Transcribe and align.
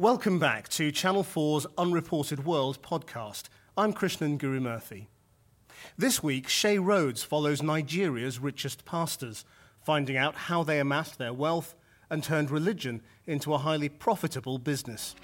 Welcome 0.00 0.38
back 0.38 0.70
to 0.70 0.90
Channel 0.90 1.22
4's 1.22 1.66
Unreported 1.76 2.46
World 2.46 2.80
podcast. 2.80 3.50
I'm 3.76 3.92
Krishnan 3.92 4.38
Guru-Murthy. 4.38 5.08
This 5.98 6.22
week, 6.22 6.46
Seyi 6.48 6.82
Rhodes 6.82 7.22
follows 7.22 7.62
Nigeria's 7.62 8.38
richest 8.38 8.86
pastors, 8.86 9.44
finding 9.84 10.16
out 10.16 10.34
how 10.34 10.62
they 10.62 10.80
amassed 10.80 11.18
their 11.18 11.34
wealth 11.34 11.74
and 12.08 12.24
turned 12.24 12.50
religion 12.50 13.02
into 13.26 13.52
a 13.52 13.58
highly 13.58 13.90
profitable 13.90 14.56
business. 14.56 15.14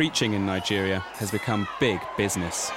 Preaching 0.00 0.32
in 0.32 0.46
Nigeria 0.46 1.00
has 1.16 1.30
become 1.30 1.68
big 1.78 2.00
business. 2.16 2.70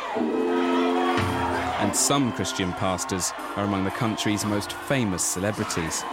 And 1.79 1.95
some 1.95 2.33
Christian 2.33 2.73
pastors 2.73 3.31
are 3.55 3.63
among 3.63 3.85
the 3.85 3.91
country's 3.91 4.43
most 4.43 4.73
famous 4.73 5.23
celebrities. 5.23 6.03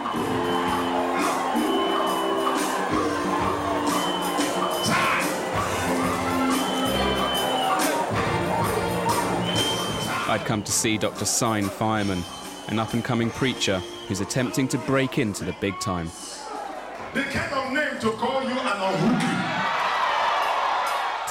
I'd 10.29 10.45
come 10.45 10.63
to 10.63 10.71
see 10.71 10.97
Dr. 10.97 11.25
Sign 11.25 11.65
Fireman, 11.65 12.23
an 12.69 12.79
up 12.79 12.93
and 12.93 13.03
coming 13.03 13.31
preacher 13.31 13.79
who's 14.07 14.21
attempting 14.21 14.69
to 14.69 14.77
break 14.77 15.17
into 15.17 15.43
the 15.43 15.57
big 15.59 15.77
time. 15.81 16.09
The 17.13 17.23
kind 17.23 17.53
of 17.53 17.73
name 17.73 17.99
to 17.99 18.11
call 18.11 18.43
you. 18.43 19.40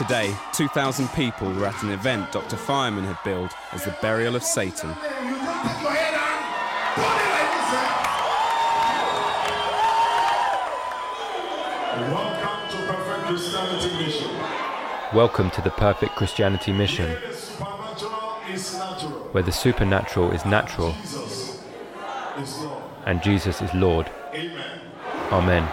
Today, 0.01 0.35
2,000 0.55 1.09
people 1.09 1.53
were 1.53 1.67
at 1.67 1.83
an 1.83 1.91
event 1.91 2.33
Dr. 2.33 2.57
Fireman 2.57 3.05
had 3.05 3.19
billed 3.23 3.51
as 3.73 3.85
the 3.85 3.95
burial 4.01 4.35
of 4.35 4.43
Satan. 4.43 4.89
You 4.89 4.95
just 4.97 5.05
put 5.05 5.83
your 5.83 5.93
head 5.93 6.15
down, 6.15 6.41
put 6.95 7.05
it 7.05 7.31
like 7.31 7.51
this. 7.53 7.71
Welcome 12.09 12.71
to 12.71 12.77
Perfect 12.87 13.27
Christianity 13.27 13.91
Mission. 14.05 14.31
Welcome 15.15 15.51
to 15.51 15.61
the 15.63 15.71
Perfect 15.71 16.17
Christianity 16.17 16.73
Mission, 16.73 17.11
The 17.21 17.35
supernatural 17.37 18.37
is 18.51 18.75
natural. 18.75 19.11
where 19.33 19.43
the 19.43 19.53
supernatural 19.53 20.31
is 20.33 20.45
natural 20.47 20.93
Jesus 21.03 21.61
is 22.39 22.59
Lord. 22.59 22.83
and 23.07 23.23
Jesus 23.23 23.61
is 23.61 23.75
Lord. 23.75 24.11
Amen. 25.31 25.69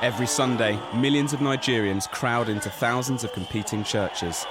Every 0.00 0.28
Sunday, 0.28 0.78
millions 0.94 1.32
of 1.32 1.40
Nigerians 1.40 2.08
crowd 2.08 2.48
into 2.48 2.70
thousands 2.70 3.24
of 3.24 3.32
competing 3.32 3.82
churches. 3.82 4.46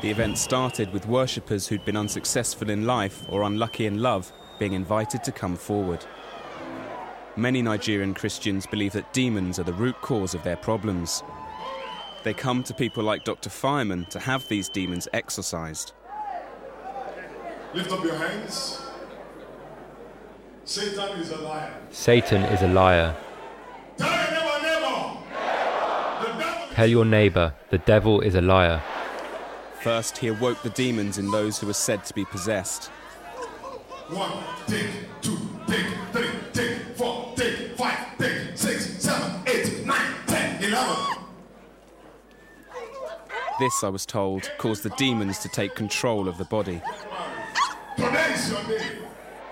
The 0.00 0.08
event 0.08 0.38
started 0.38 0.92
with 0.92 1.08
worshippers 1.08 1.66
who'd 1.66 1.84
been 1.84 1.96
unsuccessful 1.96 2.70
in 2.70 2.86
life 2.86 3.24
or 3.28 3.42
unlucky 3.42 3.86
in 3.86 4.00
love 4.00 4.32
being 4.60 4.74
invited 4.74 5.24
to 5.24 5.32
come 5.32 5.56
forward. 5.56 6.06
Many 7.34 7.60
Nigerian 7.60 8.14
Christians 8.14 8.64
believe 8.64 8.92
that 8.92 9.12
demons 9.12 9.58
are 9.58 9.64
the 9.64 9.72
root 9.72 10.00
cause 10.00 10.34
of 10.34 10.44
their 10.44 10.56
problems. 10.56 11.24
They 12.22 12.34
come 12.34 12.62
to 12.62 12.72
people 12.74 13.02
like 13.02 13.24
Dr. 13.24 13.50
Fireman 13.50 14.04
to 14.10 14.20
have 14.20 14.46
these 14.46 14.68
demons 14.68 15.08
exorcised. 15.12 15.92
Lift 17.74 17.90
up 17.90 18.04
your 18.04 18.14
hands. 18.14 18.87
Satan 20.68 21.18
is 21.18 21.30
a 21.30 21.38
liar. 21.38 21.74
Satan 21.90 22.42
is 22.42 22.60
a 22.60 22.68
liar. 22.68 23.16
Tell 23.96 24.06
your 24.06 24.60
neighbor, 24.60 25.14
neighbor. 25.16 25.22
The 26.20 26.28
devil 26.36 26.74
Tell 26.74 26.86
your 26.86 27.04
neighbor, 27.06 27.54
the 27.70 27.78
devil 27.78 28.20
is 28.20 28.34
a 28.34 28.42
liar. 28.42 28.82
First, 29.80 30.18
he 30.18 30.28
awoke 30.28 30.60
the 30.62 30.68
demons 30.68 31.16
in 31.16 31.30
those 31.30 31.58
who 31.58 31.68
were 31.68 31.72
said 31.72 32.04
to 32.04 32.12
be 32.12 32.26
possessed. 32.26 32.88
One, 34.08 34.44
take 34.66 34.90
two, 35.22 35.38
take 35.66 35.86
three, 36.12 36.28
take 36.52 36.96
four, 36.98 37.32
take 37.34 37.74
five, 37.74 38.18
take 38.18 38.54
six, 38.54 39.02
seven, 39.02 39.40
eight, 39.46 39.86
nine, 39.86 40.12
ten, 40.26 40.62
eleven. 40.62 41.24
This, 43.58 43.82
I 43.82 43.88
was 43.88 44.04
told, 44.04 44.50
caused 44.58 44.82
the 44.82 44.90
demons 44.98 45.38
to 45.38 45.48
take 45.48 45.74
control 45.74 46.28
of 46.28 46.36
the 46.36 46.44
body. 46.44 46.82
Today 47.96 48.34
is 48.34 48.50
your 48.50 48.62
day. 48.64 49.07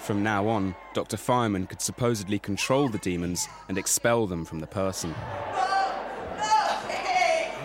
From 0.06 0.22
now 0.22 0.46
on, 0.46 0.76
Dr. 0.94 1.16
Fireman 1.16 1.66
could 1.66 1.82
supposedly 1.82 2.38
control 2.38 2.88
the 2.88 2.98
demons 2.98 3.48
and 3.68 3.76
expel 3.76 4.28
them 4.28 4.44
from 4.44 4.60
the 4.60 4.66
person. 4.68 5.10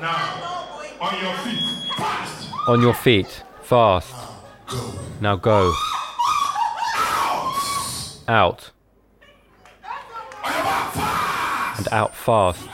Now, 0.02 0.74
on 1.00 1.22
your 1.22 1.35
feet, 1.35 1.94
fast. 1.96 2.50
On 2.68 2.81
your 2.81 2.96
feet, 2.96 3.44
fast. 3.62 4.16
Now 5.22 5.35
go. 5.35 5.72
Out. 8.28 8.72
And 11.78 11.88
out 11.91 12.16
fast. 12.16 12.68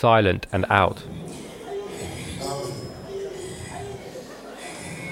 Silent 0.00 0.46
and 0.50 0.64
out. 0.70 1.02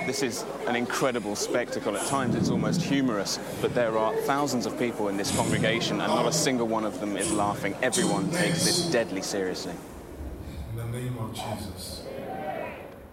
This 0.06 0.22
is 0.22 0.46
an 0.66 0.76
incredible 0.76 1.36
spectacle. 1.36 1.94
At 1.94 2.06
times 2.06 2.34
it's 2.34 2.48
almost 2.48 2.80
humorous, 2.80 3.38
but 3.60 3.74
there 3.74 3.98
are 3.98 4.16
thousands 4.22 4.64
of 4.64 4.78
people 4.78 5.08
in 5.08 5.18
this 5.18 5.30
congregation 5.36 6.00
and 6.00 6.10
not 6.10 6.24
a 6.24 6.32
single 6.32 6.66
one 6.66 6.86
of 6.86 7.00
them 7.00 7.18
is 7.18 7.30
laughing. 7.30 7.76
Everyone 7.82 8.30
takes 8.30 8.64
this 8.64 8.90
deadly 8.90 9.20
seriously. 9.20 9.74
In 10.70 10.78
the 10.78 10.86
name 10.86 11.18
of 11.18 11.34
Jesus. 11.34 12.06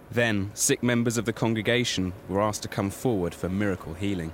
Then, 0.09 0.51
sick 0.53 0.81
members 0.81 1.17
of 1.17 1.25
the 1.25 1.33
congregation 1.33 2.13
were 2.29 2.41
asked 2.41 2.61
to 2.61 2.69
come 2.69 2.89
forward 2.89 3.35
for 3.35 3.49
miracle 3.49 3.95
healing. 3.95 4.33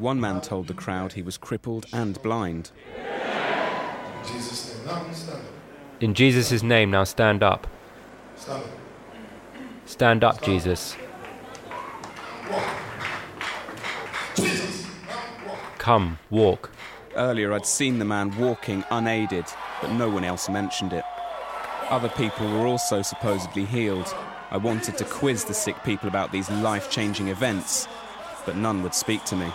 One 0.00 0.18
man 0.18 0.40
told 0.40 0.66
the 0.66 0.72
crowd 0.72 1.12
he 1.12 1.20
was 1.20 1.36
crippled 1.36 1.84
and 1.92 2.20
blind. 2.22 2.70
In 2.96 4.32
Jesus' 4.32 4.74
name. 4.78 4.86
Now 4.86 5.12
stand 5.12 5.42
up. 5.42 6.00
In 6.00 6.14
Jesus' 6.14 6.62
name, 6.62 6.90
now 6.90 7.04
stand 7.04 7.42
up. 7.42 7.66
Stand 8.34 8.62
up. 8.62 8.70
Stand 9.84 10.24
up, 10.24 10.40
Jesus. 10.40 10.96
Jesus. 14.34 14.86
Now 15.06 15.46
walk. 15.46 15.58
Come, 15.76 16.18
walk. 16.30 16.70
Earlier, 17.14 17.52
I'd 17.52 17.66
seen 17.66 17.98
the 17.98 18.06
man 18.06 18.34
walking 18.38 18.82
unaided, 18.90 19.44
but 19.82 19.92
no 19.92 20.08
one 20.08 20.24
else 20.24 20.48
mentioned 20.48 20.94
it. 20.94 21.04
Other 21.90 22.08
people 22.08 22.50
were 22.50 22.66
also 22.66 23.02
supposedly 23.02 23.66
healed. 23.66 24.14
I 24.50 24.56
wanted 24.56 24.96
to 24.96 25.04
quiz 25.04 25.44
the 25.44 25.52
sick 25.52 25.76
people 25.84 26.08
about 26.08 26.32
these 26.32 26.48
life 26.48 26.90
changing 26.90 27.28
events, 27.28 27.86
but 28.46 28.56
none 28.56 28.82
would 28.82 28.94
speak 28.94 29.24
to 29.24 29.36
me. 29.36 29.52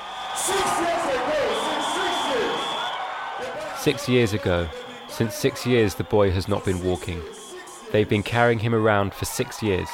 Six 3.77 4.09
years 4.09 4.33
ago, 4.33 4.67
since 5.07 5.33
six 5.33 5.65
years 5.65 5.95
the 5.95 6.03
boy 6.03 6.31
has 6.31 6.49
not 6.49 6.65
been 6.65 6.83
walking. 6.83 7.21
They've 7.91 8.09
been 8.09 8.23
carrying 8.23 8.59
him 8.59 8.75
around 8.75 9.13
for 9.13 9.23
six 9.23 9.63
years. 9.63 9.87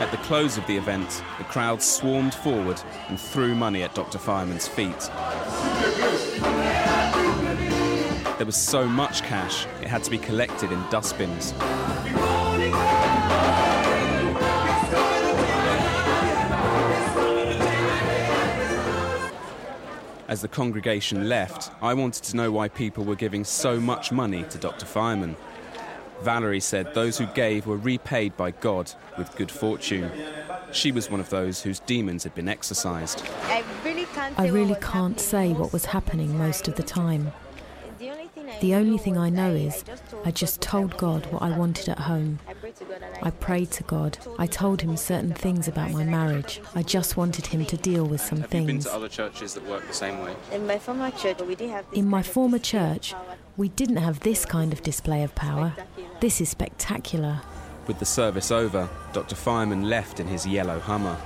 At 0.00 0.08
the 0.10 0.16
close 0.24 0.58
of 0.58 0.66
the 0.66 0.76
event, 0.76 1.22
the 1.38 1.44
crowd 1.44 1.80
swarmed 1.80 2.34
forward 2.34 2.82
and 3.08 3.20
threw 3.20 3.54
money 3.54 3.84
at 3.84 3.94
Dr. 3.94 4.18
Fireman's 4.18 4.66
feet. 4.66 5.08
There 8.38 8.46
was 8.46 8.56
so 8.56 8.88
much 8.88 9.22
cash, 9.22 9.66
it 9.82 9.86
had 9.86 10.02
to 10.02 10.10
be 10.10 10.18
collected 10.18 10.72
in 10.72 10.82
dustbins. 10.90 11.54
As 20.30 20.42
the 20.42 20.48
congregation 20.48 21.28
left, 21.28 21.72
I 21.82 21.92
wanted 21.92 22.22
to 22.22 22.36
know 22.36 22.52
why 22.52 22.68
people 22.68 23.02
were 23.02 23.16
giving 23.16 23.42
so 23.42 23.80
much 23.80 24.12
money 24.12 24.44
to 24.44 24.58
Dr. 24.58 24.86
Fireman. 24.86 25.34
Valerie 26.22 26.60
said 26.60 26.94
those 26.94 27.18
who 27.18 27.26
gave 27.26 27.66
were 27.66 27.76
repaid 27.76 28.36
by 28.36 28.52
God 28.52 28.92
with 29.18 29.34
good 29.34 29.50
fortune. 29.50 30.08
She 30.70 30.92
was 30.92 31.10
one 31.10 31.18
of 31.18 31.30
those 31.30 31.62
whose 31.62 31.80
demons 31.80 32.22
had 32.22 32.32
been 32.36 32.48
exorcised. 32.48 33.24
I 33.42 33.64
really 33.84 34.04
can't. 34.04 34.38
I 34.38 34.46
really 34.50 34.76
can't 34.80 35.18
say 35.18 35.52
what 35.52 35.72
was 35.72 35.86
happening 35.86 36.38
most 36.38 36.68
of 36.68 36.76
the 36.76 36.84
time. 36.84 37.32
The 38.60 38.74
only 38.74 38.98
thing 38.98 39.18
I 39.18 39.30
know 39.30 39.52
is 39.52 39.82
I 40.24 40.30
just 40.30 40.60
told 40.60 40.96
God 40.96 41.26
what 41.32 41.42
I 41.42 41.58
wanted 41.58 41.88
at 41.88 41.98
home. 41.98 42.38
I 43.22 43.30
prayed 43.30 43.70
to 43.72 43.82
God. 43.84 44.18
I 44.38 44.46
told 44.46 44.82
him 44.82 44.96
certain 44.96 45.32
things 45.34 45.68
about 45.68 45.90
my 45.90 46.04
marriage. 46.04 46.60
I 46.74 46.82
just 46.82 47.16
wanted 47.16 47.46
him 47.46 47.64
to 47.66 47.76
deal 47.76 48.04
with 48.06 48.20
some 48.20 48.40
Have 48.40 48.52
you 48.52 48.58
been 48.60 48.66
things. 48.66 48.84
to 48.84 48.94
other 48.94 49.08
churches 49.08 49.54
that 49.54 49.66
work 49.66 49.86
the 49.86 49.92
same 49.92 50.20
way? 50.20 50.34
In 50.52 50.66
my 50.66 50.78
former 50.78 51.10
church, 51.10 51.40
we 51.40 51.54
didn't 51.54 51.72
have 51.72 51.90
this 51.90 51.98
In 51.98 52.06
my 52.08 52.18
kind 52.18 52.26
of 52.26 52.32
former 52.32 52.58
display 52.58 52.80
of 52.80 52.92
church, 52.96 53.12
power. 53.12 53.36
we 53.56 53.68
didn't 53.68 53.96
have 53.98 54.20
this 54.20 54.44
kind 54.46 54.72
of 54.72 54.82
display 54.82 55.22
of 55.22 55.34
power. 55.34 55.74
This 56.20 56.40
is 56.40 56.48
spectacular. 56.48 57.40
With 57.86 57.98
the 57.98 58.06
service 58.06 58.50
over, 58.50 58.88
Dr. 59.12 59.34
Fireman 59.34 59.82
left 59.88 60.20
in 60.20 60.26
his 60.28 60.46
yellow 60.46 60.78
Hummer. 60.80 61.16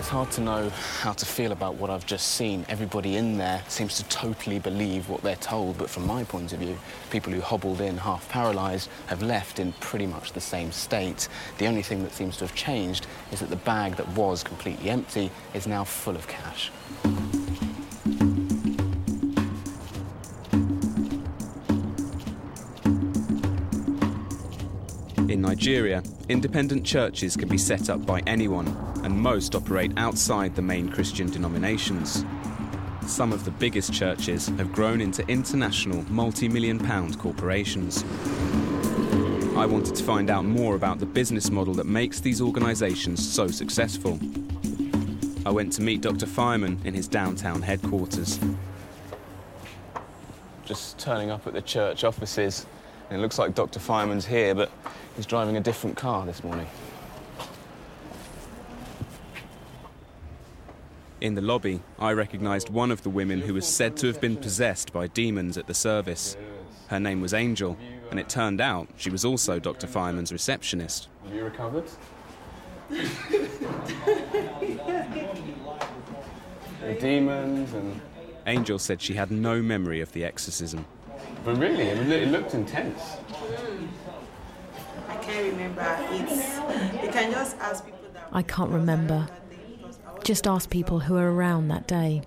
It's 0.00 0.08
hard 0.08 0.30
to 0.30 0.40
know 0.40 0.70
how 1.00 1.12
to 1.12 1.26
feel 1.26 1.52
about 1.52 1.74
what 1.74 1.90
I've 1.90 2.06
just 2.06 2.28
seen. 2.28 2.64
Everybody 2.70 3.18
in 3.18 3.36
there 3.36 3.62
seems 3.68 3.98
to 3.98 4.04
totally 4.04 4.58
believe 4.58 5.10
what 5.10 5.20
they're 5.20 5.36
told, 5.36 5.76
but 5.76 5.90
from 5.90 6.06
my 6.06 6.24
point 6.24 6.54
of 6.54 6.60
view, 6.60 6.78
people 7.10 7.34
who 7.34 7.42
hobbled 7.42 7.82
in 7.82 7.98
half 7.98 8.26
paralysed 8.30 8.88
have 9.08 9.20
left 9.20 9.58
in 9.58 9.74
pretty 9.74 10.06
much 10.06 10.32
the 10.32 10.40
same 10.40 10.72
state. 10.72 11.28
The 11.58 11.66
only 11.66 11.82
thing 11.82 12.02
that 12.02 12.12
seems 12.12 12.38
to 12.38 12.46
have 12.46 12.54
changed 12.54 13.08
is 13.30 13.40
that 13.40 13.50
the 13.50 13.56
bag 13.56 13.96
that 13.96 14.08
was 14.16 14.42
completely 14.42 14.88
empty 14.88 15.30
is 15.52 15.66
now 15.66 15.84
full 15.84 16.16
of 16.16 16.26
cash. 16.26 16.70
Nigeria, 25.50 26.00
independent 26.28 26.86
churches 26.86 27.36
can 27.36 27.48
be 27.48 27.58
set 27.58 27.90
up 27.90 28.06
by 28.06 28.20
anyone, 28.20 28.68
and 29.02 29.12
most 29.12 29.56
operate 29.56 29.90
outside 29.96 30.54
the 30.54 30.62
main 30.62 30.88
Christian 30.88 31.28
denominations. 31.28 32.24
Some 33.08 33.32
of 33.32 33.44
the 33.44 33.50
biggest 33.50 33.92
churches 33.92 34.46
have 34.46 34.70
grown 34.70 35.00
into 35.00 35.26
international 35.26 36.04
multi 36.08 36.48
million 36.48 36.78
pound 36.78 37.18
corporations. 37.18 38.04
I 39.56 39.66
wanted 39.66 39.96
to 39.96 40.04
find 40.04 40.30
out 40.30 40.44
more 40.44 40.76
about 40.76 41.00
the 41.00 41.06
business 41.06 41.50
model 41.50 41.74
that 41.74 41.86
makes 41.86 42.20
these 42.20 42.40
organisations 42.40 43.18
so 43.28 43.48
successful. 43.48 44.20
I 45.44 45.50
went 45.50 45.72
to 45.72 45.82
meet 45.82 46.00
Dr. 46.00 46.26
Fireman 46.26 46.80
in 46.84 46.94
his 46.94 47.08
downtown 47.08 47.60
headquarters. 47.60 48.38
Just 50.64 51.00
turning 51.00 51.32
up 51.32 51.44
at 51.48 51.54
the 51.54 51.62
church 51.62 52.04
offices, 52.04 52.66
and 53.10 53.18
it 53.18 53.22
looks 53.22 53.40
like 53.40 53.56
Dr. 53.56 53.80
Fireman's 53.80 54.24
here, 54.24 54.54
but 54.54 54.70
he's 55.20 55.26
driving 55.26 55.58
a 55.58 55.60
different 55.60 55.98
car 55.98 56.24
this 56.24 56.42
morning. 56.42 56.66
In 61.20 61.34
the 61.34 61.42
lobby, 61.42 61.82
I 61.98 62.12
recognised 62.12 62.70
one 62.70 62.90
of 62.90 63.02
the 63.02 63.10
women 63.10 63.42
who 63.42 63.52
was 63.52 63.68
said 63.68 63.98
to 63.98 64.06
have 64.06 64.18
been 64.18 64.38
possessed 64.38 64.94
by 64.94 65.08
demons 65.08 65.58
at 65.58 65.66
the 65.66 65.74
service. 65.74 66.38
Her 66.86 66.98
name 66.98 67.20
was 67.20 67.34
Angel, 67.34 67.76
and 68.10 68.18
it 68.18 68.30
turned 68.30 68.62
out 68.62 68.88
she 68.96 69.10
was 69.10 69.26
also 69.26 69.58
Dr. 69.58 69.86
Fireman's 69.86 70.32
receptionist. 70.32 71.08
Have 71.24 71.34
you 71.34 71.44
recovered? 71.44 71.84
the 72.88 73.04
demons 76.98 77.74
and. 77.74 78.00
Angel 78.46 78.78
said 78.78 79.02
she 79.02 79.12
had 79.12 79.30
no 79.30 79.60
memory 79.60 80.00
of 80.00 80.12
the 80.12 80.24
exorcism. 80.24 80.86
But 81.44 81.58
really, 81.58 81.84
it, 81.88 82.08
it 82.08 82.28
looked 82.28 82.54
intense. 82.54 83.18
I 85.30 85.32
can't 85.32 85.52
remember. 85.52 85.96
It's 86.10 87.02
you 87.02 87.08
can 87.10 87.32
just 87.32 87.56
ask 87.58 87.84
people 87.84 88.00
that. 88.14 88.28
I 88.32 88.42
can't 88.42 88.70
remember. 88.70 89.28
Just 90.24 90.46
ask 90.46 90.68
people 90.68 91.00
who 91.00 91.14
were 91.14 91.32
around 91.32 91.68
that 91.68 91.86
day. 91.86 92.22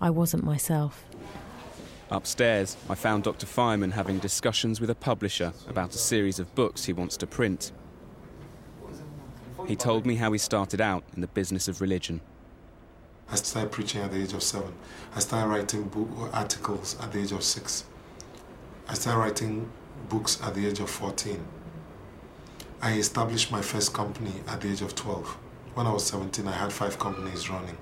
I 0.00 0.10
wasn't 0.10 0.42
myself. 0.44 1.04
Upstairs, 2.10 2.76
I 2.88 2.94
found 2.94 3.24
Dr. 3.24 3.46
Fireman 3.46 3.92
having 3.92 4.18
discussions 4.18 4.80
with 4.80 4.90
a 4.90 4.94
publisher 4.94 5.52
about 5.68 5.94
a 5.94 5.98
series 5.98 6.38
of 6.38 6.52
books 6.54 6.86
he 6.86 6.92
wants 6.92 7.16
to 7.18 7.26
print. 7.26 7.70
He 9.66 9.76
told 9.76 10.06
me 10.06 10.16
how 10.16 10.32
he 10.32 10.38
started 10.38 10.80
out 10.80 11.04
in 11.14 11.20
the 11.20 11.26
business 11.28 11.68
of 11.68 11.80
religion. 11.80 12.20
I 13.30 13.36
started 13.36 13.70
preaching 13.70 14.00
at 14.00 14.10
the 14.10 14.22
age 14.22 14.32
of 14.32 14.42
seven. 14.42 14.72
I 15.14 15.20
started 15.20 15.48
writing 15.48 15.84
book, 15.84 16.08
articles 16.32 16.96
at 17.00 17.12
the 17.12 17.20
age 17.20 17.32
of 17.32 17.44
six. 17.44 17.84
I 18.88 18.94
started 18.94 19.18
writing 19.20 19.70
books 20.08 20.40
at 20.42 20.54
the 20.54 20.66
age 20.66 20.80
of 20.80 20.88
14. 20.88 21.44
I 22.80 22.92
established 22.92 23.50
my 23.50 23.60
first 23.60 23.92
company 23.92 24.32
at 24.46 24.60
the 24.60 24.70
age 24.70 24.82
of 24.82 24.94
12. 24.94 25.36
When 25.74 25.86
I 25.88 25.92
was 25.92 26.06
17, 26.06 26.46
I 26.46 26.52
had 26.52 26.72
five 26.72 26.96
companies 26.96 27.50
running. 27.50 27.76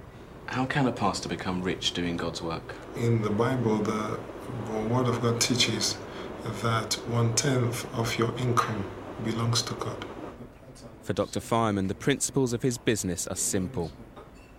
How 0.46 0.64
can 0.64 0.86
a 0.86 0.92
pastor 0.92 1.28
become 1.28 1.62
rich 1.62 1.92
doing 1.92 2.16
God's 2.16 2.40
work? 2.40 2.74
In 2.96 3.20
the 3.20 3.28
Bible, 3.28 3.76
the 3.76 4.18
Word 4.88 5.06
of 5.06 5.20
God 5.20 5.38
teaches 5.38 5.98
that 6.62 6.94
one 7.08 7.34
tenth 7.34 7.84
of 7.94 8.18
your 8.18 8.34
income 8.38 8.84
belongs 9.22 9.60
to 9.62 9.74
God. 9.74 10.06
For 11.02 11.12
Dr. 11.12 11.40
Fireman, 11.40 11.88
the 11.88 11.94
principles 11.94 12.54
of 12.54 12.62
his 12.62 12.78
business 12.78 13.26
are 13.26 13.36
simple. 13.36 13.92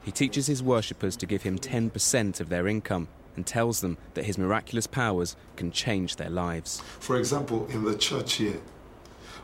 He 0.03 0.11
teaches 0.11 0.45
his 0.45 0.61
worshippers 0.61 1.17
to 1.17 1.25
give 1.25 1.43
him 1.43 1.57
10% 1.57 2.39
of 2.39 2.49
their 2.49 2.67
income 2.67 3.07
and 3.35 3.45
tells 3.45 3.81
them 3.81 3.97
that 4.13 4.25
his 4.25 4.37
miraculous 4.37 4.87
powers 4.87 5.35
can 5.55 5.71
change 5.71 6.17
their 6.17 6.29
lives. 6.29 6.81
For 6.99 7.17
example, 7.17 7.67
in 7.71 7.85
the 7.85 7.97
church 7.97 8.33
here, 8.33 8.59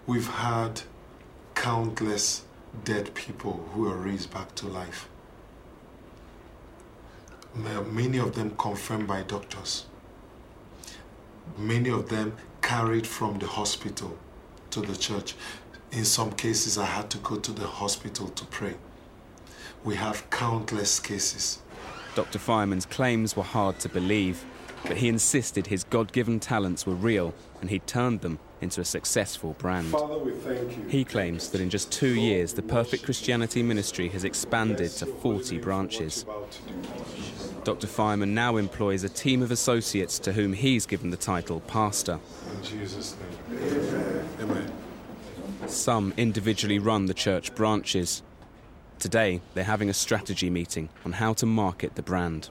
we've 0.06 0.28
had 0.28 0.82
countless 1.56 2.44
dead 2.84 3.14
people 3.14 3.70
who 3.74 3.84
were 3.84 3.96
raised 3.96 4.34
back 4.34 4.54
to 4.56 4.68
life. 4.68 5.08
Many 7.56 8.18
of 8.18 8.36
them 8.36 8.56
confirmed 8.58 9.08
by 9.08 9.22
doctors. 9.22 9.86
Many 11.58 11.90
of 11.90 12.10
them 12.10 12.36
carried 12.62 13.06
from 13.06 13.38
the 13.40 13.48
hospital 13.48 14.18
to 14.72 14.82
the 14.82 14.96
church. 14.96 15.36
In 15.92 16.04
some 16.04 16.32
cases, 16.32 16.78
I 16.78 16.86
had 16.86 17.10
to 17.12 17.20
go 17.20 17.36
to 17.36 17.52
the 17.52 17.68
hospital 17.68 18.28
to 18.30 18.46
pray. 18.46 18.76
We 19.84 19.96
have 19.96 20.28
countless 20.32 21.00
cases. 21.00 21.60
Dr. 22.16 22.40
Fireman's 22.40 22.86
claims 22.86 23.36
were 23.36 23.44
hard 23.44 23.80
to 23.80 23.90
believe, 23.90 24.44
but 24.88 24.98
he 24.98 25.08
insisted 25.08 25.68
his 25.68 25.84
God 25.84 26.12
given 26.12 26.40
talents 26.40 26.88
were 26.88 26.96
real 26.96 27.34
and 27.62 27.70
he'd 27.70 27.86
turned 27.86 28.22
them 28.22 28.40
into 28.64 28.82
a 28.82 28.86
successful 28.86 29.56
brand. 29.60 29.88
Father, 29.88 30.18
we 30.18 30.32
thank 30.32 30.78
you. 30.78 30.84
He 30.90 31.04
claims 31.04 31.50
that 31.50 31.62
in 31.62 31.70
just 31.70 31.92
two 31.92 32.16
years, 32.16 32.54
the 32.54 32.62
Perfect 32.62 33.04
Christianity 33.04 33.62
ministry 33.62 34.10
has 34.10 34.24
expanded 34.24 34.90
to 34.92 35.06
40 35.06 35.60
branches. 35.60 36.26
Dr. 37.64 37.88
Fireman 37.88 38.34
now 38.34 38.58
employs 38.58 39.04
a 39.04 39.10
team 39.10 39.42
of 39.42 39.52
associates 39.52 40.20
to 40.20 40.34
whom 40.34 40.54
he's 40.54 40.86
given 40.86 41.12
the 41.12 41.18
title 41.18 41.60
pastor. 41.62 42.20
In 42.56 42.64
Jesus' 42.64 43.16
name. 43.50 44.26
Amen. 44.42 44.72
Some 45.68 46.14
individually 46.18 46.80
run 46.80 47.06
the 47.06 47.14
church 47.14 47.56
branches. 47.56 48.22
Today, 49.00 49.42
they're 49.54 49.64
having 49.64 49.90
a 49.90 49.94
strategy 49.94 50.50
meeting 50.50 50.90
on 51.06 51.14
how 51.14 51.34
to 51.34 51.46
market 51.46 51.96
the 51.96 52.02
brand. 52.02 52.50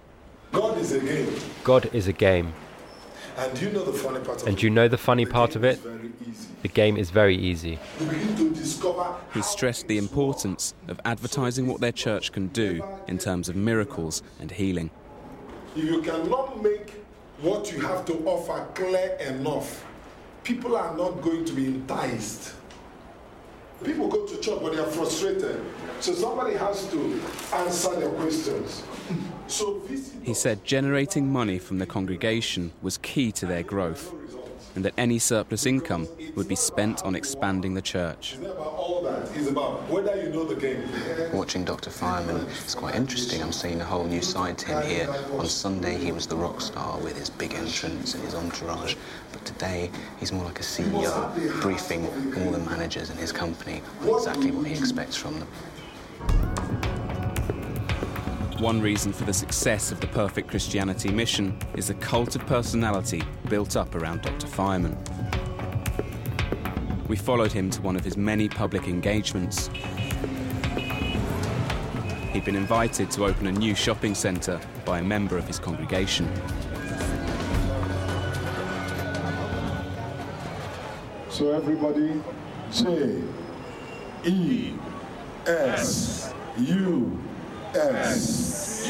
God 0.53 0.79
is 0.79 0.93
a 0.93 1.01
game. 1.01 1.35
God 1.65 1.91
is 1.95 2.09
a 2.09 2.13
game. 2.13 2.53
And 3.39 3.59
do 3.59 3.67
you 3.67 3.73
know 3.73 3.85
the 3.85 3.93
funny 3.93 4.21
part 4.21 4.43
of 4.43 4.49
And 4.49 4.57
it? 4.59 4.63
you 4.63 4.71
know 4.71 4.89
the 4.89 4.99
funny 4.99 5.25
The 5.25 5.31
part 5.31 5.51
game 5.53 5.65
of 5.65 5.71
is 5.71 5.79
it? 5.79 5.83
very 5.83 6.13
easy. 6.29 6.49
The 6.63 6.69
game 6.69 6.97
is 6.97 7.11
very 7.11 7.37
easy. 7.37 7.79
You 8.01 8.07
begin 8.07 8.37
to 8.37 8.51
discover 8.55 9.15
He 9.35 9.43
stressed 9.43 9.89
the 9.89 9.99
importance 9.99 10.75
of 10.89 11.01
advertising 11.05 11.67
what 11.67 11.81
their 11.81 11.93
church 11.93 12.31
can 12.33 12.49
do 12.49 12.85
in 13.09 13.19
terms 13.19 13.49
of 13.49 13.57
miracles 13.57 14.23
and 14.41 14.51
healing. 14.51 14.91
If 15.75 15.85
you 15.85 16.03
cannot 16.03 16.63
make 16.63 16.93
what 17.41 17.73
you 17.73 17.81
have 17.81 18.05
to 18.07 18.15
offer 18.27 18.67
clear 18.75 19.17
enough, 19.21 19.85
people 20.45 20.77
are 20.77 20.97
not 20.97 21.23
going 21.23 21.45
to 21.47 21.53
be 21.53 21.67
enticed. 21.67 22.55
People 23.85 24.09
go 24.09 24.27
to 24.27 24.37
church, 24.41 24.59
but 24.63 24.73
they 24.73 24.79
are 24.79 24.87
frustrated. 24.87 25.61
So 26.01 26.13
somebody 26.13 26.57
has 26.57 26.87
to 26.91 27.21
answer 27.55 27.95
their 27.99 28.11
questions. 28.11 28.83
So 29.47 29.83
He 30.23 30.35
said 30.35 30.65
generating 30.65 31.31
money 31.31 31.59
from 31.59 31.79
the 31.79 31.87
congregation 31.87 32.73
was 32.81 32.99
key 32.99 33.33
to 33.33 33.47
their 33.47 33.63
growth, 33.63 34.13
and 34.75 34.85
that 34.85 34.95
any 34.97 35.19
surplus 35.19 35.67
income 35.67 36.09
would 36.37 36.49
be 36.49 36.57
spent 36.57 37.03
on 37.05 37.15
expanding 37.15 37.75
the 37.75 37.83
church. 37.83 38.37
It's 39.35 39.51
not 39.51 39.53
about 39.53 39.91
all 39.91 40.03
that. 40.03 40.17
It's 40.17 40.17
about 40.17 40.17
whether 40.17 40.23
you 40.23 40.29
know 40.31 40.45
the 40.45 40.55
game. 40.55 41.33
Watching 41.33 41.65
Dr. 41.65 41.91
Fireman 41.91 42.47
is 42.47 42.75
quite 42.75 42.95
interesting. 42.95 43.43
I'm 43.43 43.53
seeing 43.53 43.81
a 43.81 43.85
whole 43.85 44.05
new 44.05 44.21
side 44.21 44.59
to 44.59 44.67
him 44.67 44.83
here. 44.87 45.15
On 45.39 45.47
Sunday, 45.47 45.97
he 45.97 46.13
was 46.13 46.27
the 46.27 46.37
rock 46.37 46.61
star 46.61 46.99
with 46.99 47.19
his 47.19 47.31
big 47.31 47.55
entrance 47.55 48.15
and 48.15 48.23
his 48.25 48.35
entourage. 48.35 48.97
But 49.33 49.45
today, 49.45 49.91
he's 50.21 50.33
more 50.33 50.45
like 50.45 50.61
a 50.61 50.63
CEO, 50.63 51.61
briefing 51.61 52.07
all 52.37 52.53
the 52.53 52.59
managers 52.59 53.11
in 53.11 53.17
his 53.17 53.33
company 53.33 53.81
on 54.03 54.09
exactly 54.11 54.51
what 54.51 54.67
he 54.67 54.75
expects 54.75 55.17
from 55.17 55.39
them. 55.41 55.49
One 58.61 58.81
reason 58.81 59.13
for 59.13 59.25
the 59.25 59.33
success 59.33 59.91
of 59.91 60.01
the 60.01 60.07
Perfect 60.09 60.49
Christianity 60.49 61.11
mission 61.11 61.59
is 61.75 61.89
the 61.89 61.95
cult 61.95 62.37
of 62.37 62.47
personality 62.47 63.23
built 63.49 63.77
up 63.77 63.95
around 63.97 64.23
Dr. 64.23 64.47
Fireman. 64.47 64.97
We 67.09 67.17
followed 67.17 67.53
him 67.53 67.71
to 67.71 67.83
one 67.83 67.97
of 67.97 68.05
his 68.05 68.17
many 68.17 68.49
public 68.49 68.89
engagements. 68.89 69.69
he'd 72.33 72.45
been 72.45 72.57
invited 72.57 73.11
to 73.11 73.27
open 73.27 73.47
a 73.47 73.53
new 73.53 73.75
shopping 73.75 74.15
centre 74.15 74.61
by 74.85 75.01
a 75.01 75.03
member 75.03 75.37
of 75.37 75.47
his 75.47 75.59
congregation. 75.59 76.29
So 81.29 81.53
everybody 81.53 82.23
say 82.71 83.23
E 84.25 84.73
S 85.47 86.33
U 86.59 87.19
S. 87.75 88.87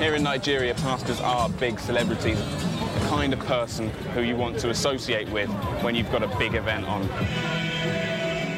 Here 0.00 0.14
in 0.14 0.22
Nigeria, 0.22 0.74
pastors 0.76 1.20
are 1.20 1.50
big 1.50 1.78
celebrities, 1.78 2.38
the 2.38 3.06
kind 3.10 3.34
of 3.34 3.38
person 3.40 3.90
who 4.14 4.22
you 4.22 4.34
want 4.34 4.58
to 4.60 4.70
associate 4.70 5.28
with 5.28 5.50
when 5.82 5.94
you've 5.94 6.10
got 6.10 6.22
a 6.22 6.38
big 6.38 6.54
event 6.54 6.86
on. 6.86 7.06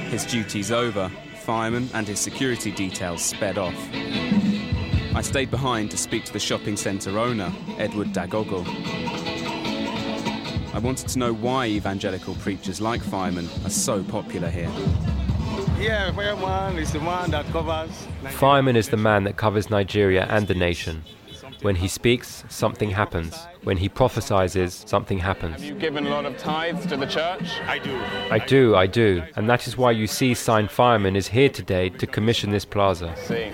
His 0.09 0.25
duties 0.25 0.71
over, 0.71 1.11
fireman 1.41 1.89
and 1.95 2.07
his 2.07 2.21
security 2.21 2.71
details 2.71 3.23
sped 3.23 3.59
off. 3.59 3.75
I 5.17 5.21
stayed 5.21 5.51
behind 5.51 5.91
to 5.91 5.97
speak 5.97 6.25
to 6.27 6.33
the 6.33 6.39
shopping 6.39 6.77
centre 6.77 7.19
owner, 7.19 7.53
Edward 7.77 8.13
Dagogo. 8.13 8.65
I 10.73 10.79
wanted 10.79 11.09
to 11.09 11.19
know 11.19 11.35
why 11.35 11.67
evangelical 11.67 12.37
preachers 12.37 12.81
like 12.81 13.03
Fireman 13.03 13.49
are 13.65 13.71
so 13.71 14.05
popular 14.05 14.49
here. 14.49 14.71
Yeah, 15.81 16.13
fireman 16.13 16.79
is 16.79 16.93
the 16.93 17.01
man 17.01 17.33
that 17.33 17.47
covers. 17.47 18.07
Fireman 18.31 18.77
is 18.77 18.91
the 18.91 18.97
man 18.97 19.25
that 19.25 19.37
covers 19.37 19.71
Nigeria 19.71 20.27
and 20.31 20.47
the 20.47 20.55
nation. 20.55 21.03
When 21.63 21.77
he 21.77 21.89
speaks, 21.89 22.45
something 22.49 22.91
happens. 22.91 23.35
When 23.63 23.77
he 23.77 23.89
prophesies, 23.89 24.85
something 24.87 25.19
happens. 25.19 25.53
Have 25.55 25.65
you 25.65 25.75
given 25.75 26.07
a 26.07 26.11
lot 26.11 26.25
of 26.25 26.37
tithes 26.37 26.85
to 26.87 26.97
the 26.97 27.07
church? 27.07 27.61
I 27.67 27.79
do. 27.79 27.97
I 28.31 28.39
do, 28.39 28.75
I 28.75 28.87
do. 28.87 29.23
And 29.37 29.49
that 29.49 29.67
is 29.69 29.79
why 29.79 29.93
you 29.93 30.07
see 30.07 30.35
Sign 30.35 30.67
Fireman 30.67 31.15
is 31.15 31.29
here 31.29 31.49
today 31.49 31.89
to 31.91 32.07
commission 32.07 32.51
this 32.51 32.65
plaza. 32.65 33.15
See. 33.17 33.53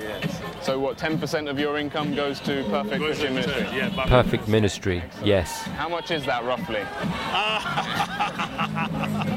So 0.62 0.79
what, 0.79 0.97
10% 0.99 1.49
of 1.50 1.59
your 1.59 1.79
income 1.79 2.15
goes 2.15 2.41
to 2.41 2.65
Perfect 2.71 3.03
Christian 3.03 3.35
Ministry? 3.35 3.79
Yeah, 3.79 3.93
but 3.95 4.09
Perfect 4.09 4.49
ministry, 4.49 5.03
yes. 5.23 5.62
How 5.62 5.88
much 5.88 6.11
is 6.11 6.25
that 6.27 6.45
roughly? 6.45 6.85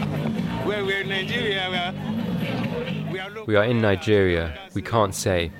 Well, 0.65 0.85
we're 0.85 1.01
in 1.01 1.09
Nigeria. 1.09 1.67
We 1.71 1.77
are, 1.77 3.11
we 3.11 3.19
are 3.19 3.29
local. 3.29 3.45
We 3.45 3.55
are 3.55 3.63
in 3.63 3.81
Nigeria. 3.81 4.57
We 4.75 4.83
can't 4.83 5.13
say. 5.13 5.51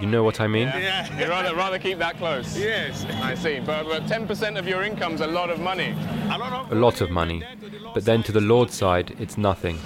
You 0.00 0.06
know 0.06 0.22
what 0.22 0.40
I 0.40 0.46
mean? 0.46 0.68
Yeah. 0.68 1.18
You'd 1.18 1.28
rather, 1.28 1.54
rather 1.54 1.78
keep 1.78 1.98
that 1.98 2.18
close? 2.18 2.56
Yes. 2.58 3.06
I 3.22 3.34
see. 3.34 3.60
But, 3.60 3.84
but 3.84 4.02
10% 4.06 4.58
of 4.58 4.68
your 4.68 4.82
income's 4.82 5.22
a 5.22 5.26
lot 5.26 5.48
of 5.48 5.58
money. 5.58 5.94
A 6.30 6.36
lot 6.38 6.52
of 6.52 6.72
A 6.72 6.74
lot 6.74 7.00
of 7.00 7.10
money. 7.10 7.42
But 7.94 8.04
then 8.04 8.22
to 8.24 8.32
the 8.32 8.40
Lord's 8.42 8.74
side, 8.74 9.16
it's 9.18 9.38
nothing. 9.38 9.78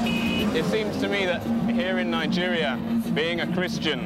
It 0.00 0.64
seems 0.66 0.96
to 0.98 1.08
me 1.08 1.26
that 1.26 1.42
here 1.72 1.98
in 1.98 2.10
Nigeria, 2.10 2.78
being 3.14 3.40
a 3.40 3.52
Christian 3.52 4.00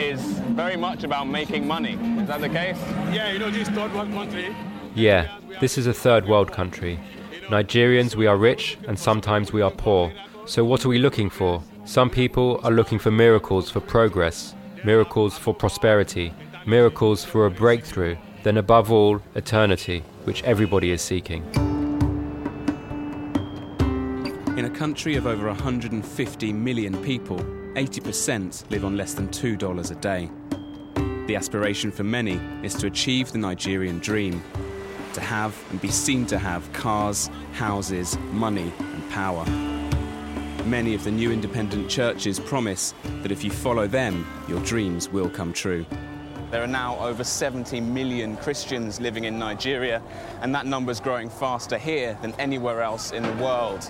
is 0.00 0.20
very 0.54 0.76
much 0.76 1.02
about 1.02 1.26
making 1.26 1.66
money. 1.66 1.94
Is 2.20 2.28
that 2.28 2.40
the 2.40 2.48
case? 2.48 2.78
Yeah, 3.12 3.32
you 3.32 3.38
know 3.38 3.50
this 3.50 3.68
third 3.68 3.92
world 3.92 4.12
country. 4.12 4.54
Yeah, 4.94 5.38
this 5.60 5.76
is 5.76 5.86
a 5.86 5.92
third 5.92 6.26
world 6.26 6.52
country. 6.52 7.00
Nigerians, 7.48 8.14
we 8.14 8.26
are 8.26 8.36
rich 8.36 8.78
and 8.86 8.98
sometimes 8.98 9.52
we 9.52 9.60
are 9.62 9.70
poor. 9.70 10.12
So 10.46 10.64
what 10.64 10.84
are 10.84 10.88
we 10.88 10.98
looking 10.98 11.30
for? 11.30 11.62
Some 11.84 12.10
people 12.10 12.60
are 12.62 12.70
looking 12.70 12.98
for 12.98 13.10
miracles 13.10 13.70
for 13.70 13.80
progress, 13.80 14.54
miracles 14.84 15.36
for 15.36 15.54
prosperity, 15.54 16.32
miracles 16.66 17.24
for 17.24 17.46
a 17.46 17.50
breakthrough, 17.50 18.16
then 18.42 18.56
above 18.56 18.90
all, 18.92 19.20
eternity, 19.34 20.04
which 20.24 20.42
everybody 20.44 20.90
is 20.90 21.02
seeking. 21.02 21.42
In 24.56 24.64
a 24.64 24.70
country 24.70 25.16
of 25.16 25.26
over 25.26 25.46
150 25.46 26.52
million 26.52 27.02
people, 27.02 27.38
80% 27.74 28.70
live 28.70 28.84
on 28.84 28.96
less 28.96 29.14
than 29.14 29.28
$2 29.28 29.90
a 29.90 29.94
day. 29.96 30.30
The 31.26 31.36
aspiration 31.36 31.92
for 31.92 32.04
many 32.04 32.40
is 32.62 32.74
to 32.76 32.86
achieve 32.86 33.30
the 33.32 33.38
Nigerian 33.38 33.98
dream 33.98 34.42
to 35.12 35.20
have 35.20 35.56
and 35.70 35.80
be 35.80 35.90
seen 35.90 36.26
to 36.26 36.38
have 36.38 36.72
cars, 36.72 37.30
houses, 37.52 38.18
money, 38.32 38.72
and 38.78 39.10
power. 39.10 39.44
Many 40.68 40.94
of 40.94 41.02
the 41.02 41.10
new 41.10 41.32
independent 41.32 41.88
churches 41.88 42.38
promise 42.38 42.92
that 43.22 43.32
if 43.32 43.42
you 43.42 43.50
follow 43.50 43.86
them, 43.86 44.26
your 44.48 44.62
dreams 44.64 45.08
will 45.08 45.30
come 45.30 45.50
true. 45.50 45.86
There 46.50 46.62
are 46.62 46.66
now 46.66 46.98
over 46.98 47.24
70 47.24 47.80
million 47.80 48.36
Christians 48.36 49.00
living 49.00 49.24
in 49.24 49.38
Nigeria, 49.38 50.02
and 50.42 50.54
that 50.54 50.66
number 50.66 50.92
is 50.92 51.00
growing 51.00 51.30
faster 51.30 51.78
here 51.78 52.18
than 52.20 52.34
anywhere 52.34 52.82
else 52.82 53.12
in 53.12 53.22
the 53.22 53.32
world. 53.42 53.88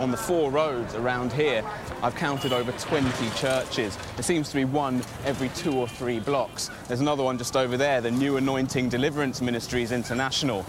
On 0.00 0.10
the 0.10 0.16
four 0.16 0.50
roads 0.50 0.96
around 0.96 1.32
here, 1.32 1.64
I've 2.02 2.16
counted 2.16 2.52
over 2.52 2.72
20 2.72 3.30
churches. 3.36 3.96
There 4.16 4.24
seems 4.24 4.48
to 4.48 4.56
be 4.56 4.64
one 4.64 5.04
every 5.24 5.50
two 5.50 5.72
or 5.72 5.86
three 5.86 6.18
blocks. 6.18 6.68
There's 6.88 7.00
another 7.00 7.22
one 7.22 7.38
just 7.38 7.56
over 7.56 7.76
there, 7.76 8.00
the 8.00 8.10
New 8.10 8.38
Anointing 8.38 8.88
Deliverance 8.88 9.40
Ministries 9.40 9.92
International. 9.92 10.66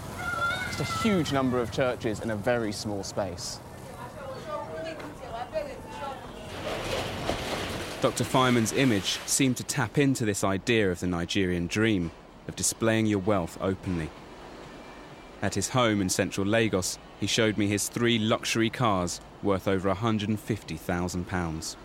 Just 0.76 0.78
a 0.78 1.02
huge 1.02 1.32
number 1.32 1.58
of 1.58 1.72
churches 1.72 2.20
in 2.20 2.30
a 2.30 2.36
very 2.36 2.70
small 2.70 3.02
space. 3.02 3.58
Dr. 8.00 8.22
Fireman's 8.22 8.72
image 8.72 9.18
seemed 9.26 9.56
to 9.56 9.64
tap 9.64 9.98
into 9.98 10.24
this 10.24 10.44
idea 10.44 10.88
of 10.88 11.00
the 11.00 11.08
Nigerian 11.08 11.66
dream 11.66 12.12
of 12.46 12.54
displaying 12.54 13.06
your 13.06 13.18
wealth 13.18 13.58
openly. 13.60 14.08
At 15.42 15.56
his 15.56 15.70
home 15.70 16.00
in 16.00 16.08
central 16.08 16.46
Lagos, 16.46 16.96
he 17.18 17.26
showed 17.26 17.58
me 17.58 17.66
his 17.66 17.88
three 17.88 18.16
luxury 18.20 18.70
cars 18.70 19.20
worth 19.42 19.66
over 19.66 19.92
£150,000. 19.92 21.76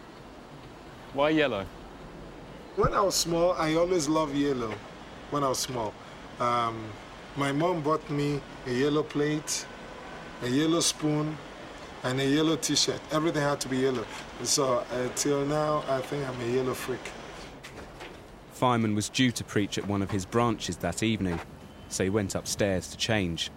Why 1.13 1.29
yellow? 1.29 1.65
When 2.75 2.93
I 2.93 3.01
was 3.01 3.15
small, 3.15 3.53
I 3.53 3.74
always 3.74 4.08
loved 4.08 4.36
yellow. 4.36 4.72
When 5.32 5.43
I 5.43 5.50
was 5.50 5.60
small, 5.60 5.96
um, 6.39 6.79
my 7.36 7.51
mom 7.51 7.82
bought 7.82 8.08
me 8.12 8.39
a 8.67 8.72
yellow 8.72 9.01
plate, 9.01 9.65
a 10.43 10.48
yellow 10.48 10.82
spoon, 10.82 11.36
and 12.03 12.19
a 12.19 12.25
yellow 12.25 12.55
T-shirt. 12.55 13.00
Everything 13.12 13.41
had 13.41 13.60
to 13.62 13.69
be 13.69 13.77
yellow. 13.77 14.05
So 14.43 14.79
uh, 14.79 14.86
until 15.03 15.45
now, 15.45 15.83
I 15.88 16.01
think 16.01 16.27
I'm 16.27 16.39
a 16.41 16.53
yellow 16.53 16.74
freak. 16.74 17.12
Fireman 18.51 18.95
was 18.95 19.10
due 19.10 19.31
to 19.31 19.43
preach 19.43 19.77
at 19.77 19.88
one 19.88 20.01
of 20.01 20.12
his 20.12 20.25
branches 20.25 20.77
that 20.77 21.03
evening, 21.03 21.39
so 21.89 22.03
he 22.03 22.10
went 22.10 22.36
upstairs 22.36 22.88
to 22.89 22.98
change. 22.98 23.51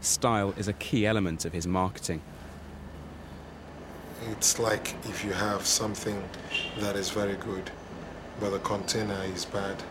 Style 0.00 0.54
is 0.56 0.68
a 0.68 0.72
key 0.72 1.06
element 1.06 1.44
of 1.44 1.52
his 1.52 1.66
marketing. 1.66 2.20
It's 4.30 4.58
like 4.58 4.94
if 5.08 5.24
you 5.24 5.32
have 5.32 5.66
something 5.66 6.22
that 6.78 6.96
is 6.96 7.10
very 7.10 7.34
good, 7.36 7.70
but 8.40 8.50
the 8.50 8.58
container 8.60 9.20
is 9.34 9.44
bad. 9.44 9.82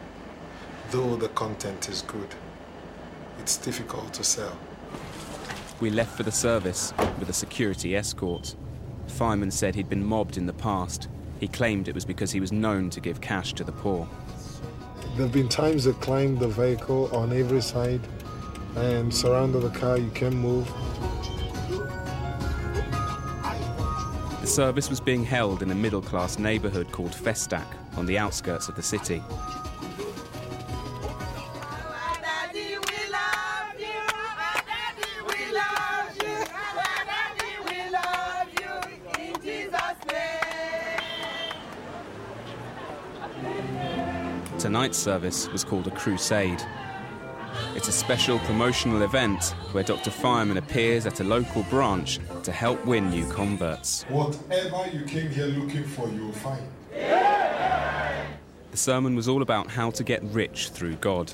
Though 0.91 1.15
the 1.15 1.29
content 1.29 1.89
is 1.89 2.01
good, 2.03 2.33
it's 3.39 3.57
difficult 3.57 4.13
to 4.13 4.23
sell. 4.23 4.57
We 5.79 5.89
left 5.89 6.15
for 6.15 6.23
the 6.23 6.31
service 6.31 6.93
with 7.19 7.29
a 7.29 7.33
security 7.33 7.95
escort. 7.95 8.55
Fireman 9.07 9.51
said 9.51 9.75
he'd 9.75 9.89
been 9.89 10.05
mobbed 10.05 10.37
in 10.37 10.45
the 10.45 10.53
past. 10.53 11.09
He 11.39 11.47
claimed 11.47 11.87
it 11.87 11.95
was 11.95 12.05
because 12.05 12.31
he 12.31 12.39
was 12.39 12.51
known 12.51 12.89
to 12.91 12.99
give 12.99 13.21
cash 13.21 13.53
to 13.53 13.63
the 13.63 13.71
poor. 13.71 14.07
There 15.15 15.25
have 15.25 15.31
been 15.31 15.49
times 15.49 15.83
they 15.83 15.93
climbed 15.93 16.39
the 16.39 16.47
vehicle 16.47 17.13
on 17.15 17.31
every 17.33 17.61
side 17.61 18.01
and 18.75 19.13
surrounded 19.13 19.61
the 19.61 19.69
car. 19.69 19.97
You 19.97 20.09
can't 20.11 20.35
move. 20.35 20.67
The 24.41 24.47
service 24.47 24.89
was 24.89 24.99
being 24.99 25.25
held 25.25 25.63
in 25.63 25.71
a 25.71 25.75
middle 25.75 26.01
class 26.01 26.37
neighbourhood 26.37 26.91
called 26.91 27.11
Festac 27.11 27.65
on 27.97 28.05
the 28.05 28.17
outskirts 28.17 28.69
of 28.69 28.75
the 28.75 28.83
city. 28.83 29.23
Tonight's 44.65 44.97
service 44.97 45.47
was 45.49 45.63
called 45.63 45.85
a 45.85 45.91
crusade. 45.91 46.59
It's 47.75 47.87
a 47.87 47.91
special 47.91 48.39
promotional 48.39 49.03
event 49.03 49.53
where 49.73 49.83
Dr. 49.83 50.09
Fireman 50.09 50.57
appears 50.57 51.05
at 51.05 51.19
a 51.19 51.23
local 51.23 51.61
branch 51.69 52.19
to 52.41 52.51
help 52.51 52.83
win 52.83 53.11
new 53.11 53.29
converts. 53.29 54.05
Whatever 54.09 54.89
you 54.91 55.05
came 55.05 55.29
here 55.29 55.45
looking 55.45 55.83
for, 55.83 56.09
you 56.09 56.25
will 56.25 56.31
find. 56.31 56.63
The 56.91 58.77
sermon 58.77 59.15
was 59.15 59.27
all 59.27 59.43
about 59.43 59.69
how 59.69 59.91
to 59.91 60.03
get 60.03 60.23
rich 60.23 60.69
through 60.69 60.95
God. 60.95 61.31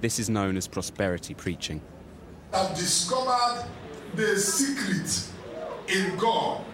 This 0.00 0.18
is 0.18 0.30
known 0.30 0.56
as 0.56 0.66
prosperity 0.66 1.34
preaching. 1.34 1.82
I've 2.54 2.74
discovered 2.74 3.66
the 4.14 4.38
secret 4.38 5.26
in 5.88 6.16
God 6.16 6.64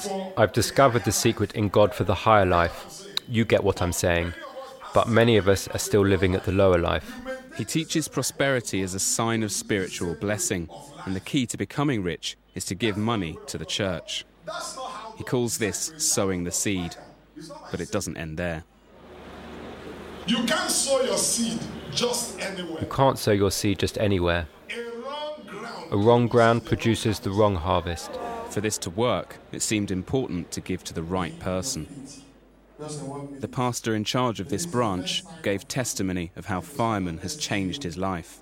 for 0.00 0.32
I've 0.36 0.52
discovered 0.52 1.04
the 1.04 1.10
secret 1.10 1.56
in 1.56 1.70
God 1.70 1.92
for 1.92 2.04
the 2.04 2.14
higher 2.14 2.46
life. 2.46 3.04
You 3.28 3.44
get 3.44 3.64
what 3.64 3.82
I'm 3.82 3.92
saying. 3.92 4.32
But 4.94 5.08
many 5.08 5.36
of 5.36 5.48
us 5.48 5.66
are 5.68 5.78
still 5.78 6.06
living 6.06 6.34
at 6.34 6.44
the 6.44 6.52
lower 6.52 6.78
life. 6.78 7.12
He 7.58 7.64
teaches 7.64 8.06
prosperity 8.08 8.80
as 8.80 8.94
a 8.94 9.00
sign 9.00 9.42
of 9.42 9.50
spiritual 9.50 10.14
blessing, 10.14 10.68
and 11.04 11.16
the 11.16 11.20
key 11.20 11.46
to 11.46 11.56
becoming 11.56 12.02
rich 12.02 12.36
is 12.54 12.64
to 12.66 12.74
give 12.74 12.96
money 12.96 13.36
to 13.48 13.58
the 13.58 13.66
church. 13.66 14.24
He 15.18 15.24
calls 15.24 15.58
this 15.58 15.92
sowing 15.98 16.44
the 16.44 16.52
seed, 16.52 16.96
but 17.70 17.80
it 17.80 17.90
doesn't 17.90 18.16
end 18.16 18.38
there. 18.38 18.64
You 20.26 20.44
can't 20.44 20.70
sow 20.70 21.02
your 21.02 21.18
seed 21.18 21.58
just 21.90 22.40
anywhere. 22.40 22.56
You 22.56 22.64
anywhere. 22.76 22.96
can't 22.96 23.18
sow 23.18 23.32
your 23.32 23.50
seed 23.50 23.78
just 23.80 23.98
anywhere. 23.98 24.46
A 24.70 25.00
wrong 25.02 25.42
ground. 25.46 25.92
A 25.92 25.96
wrong 25.96 26.28
ground 26.28 26.64
produces 26.64 27.18
the 27.18 27.30
wrong 27.30 27.56
harvest. 27.56 28.10
For 28.50 28.60
this 28.60 28.78
to 28.78 28.90
work, 28.90 29.38
it 29.52 29.60
seemed 29.60 29.90
important 29.90 30.50
to 30.52 30.60
give 30.60 30.84
to 30.84 30.94
the 30.94 31.02
right 31.02 31.38
person. 31.40 31.88
The 32.78 33.48
pastor 33.48 33.94
in 33.94 34.02
charge 34.02 34.40
of 34.40 34.48
this 34.48 34.66
branch 34.66 35.22
gave 35.42 35.68
testimony 35.68 36.32
of 36.34 36.46
how 36.46 36.60
Fireman 36.60 37.18
has 37.18 37.36
changed 37.36 37.84
his 37.84 37.96
life. 37.96 38.40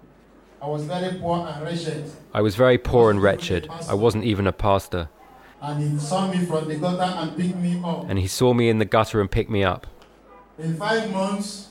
I 0.61 0.69
was 0.69 0.85
very 0.85 1.19
poor 1.19 1.47
and 1.47 1.62
wretched, 1.62 2.11
I 2.33 2.41
was 2.41 2.55
very 2.55 2.79
poor 2.79 3.11
and 3.11 3.23
wretched. 3.23 3.69
I 3.89 3.95
wasn't 3.95 4.25
even 4.25 4.47
a 4.47 4.53
pastor. 4.53 5.11
and 5.61 5.83
he 5.83 5.99
saw 5.99 6.29
me 6.29 6.47
from 6.47 6.69
the 6.69 6.77
gutter 6.77 7.03
and 7.03 7.37
picked 7.37 7.57
me 7.57 7.83
up. 7.85 8.09
And 8.09 8.19
he 8.19 8.27
saw 8.27 8.55
me 8.55 8.71
in 8.71 8.79
the 8.79 8.85
gutter 8.87 9.21
and 9.21 9.31
picked 9.31 9.51
me 9.51 9.65
up. 9.65 9.87
In 10.59 10.77
five 10.77 11.11
months, 11.11 11.69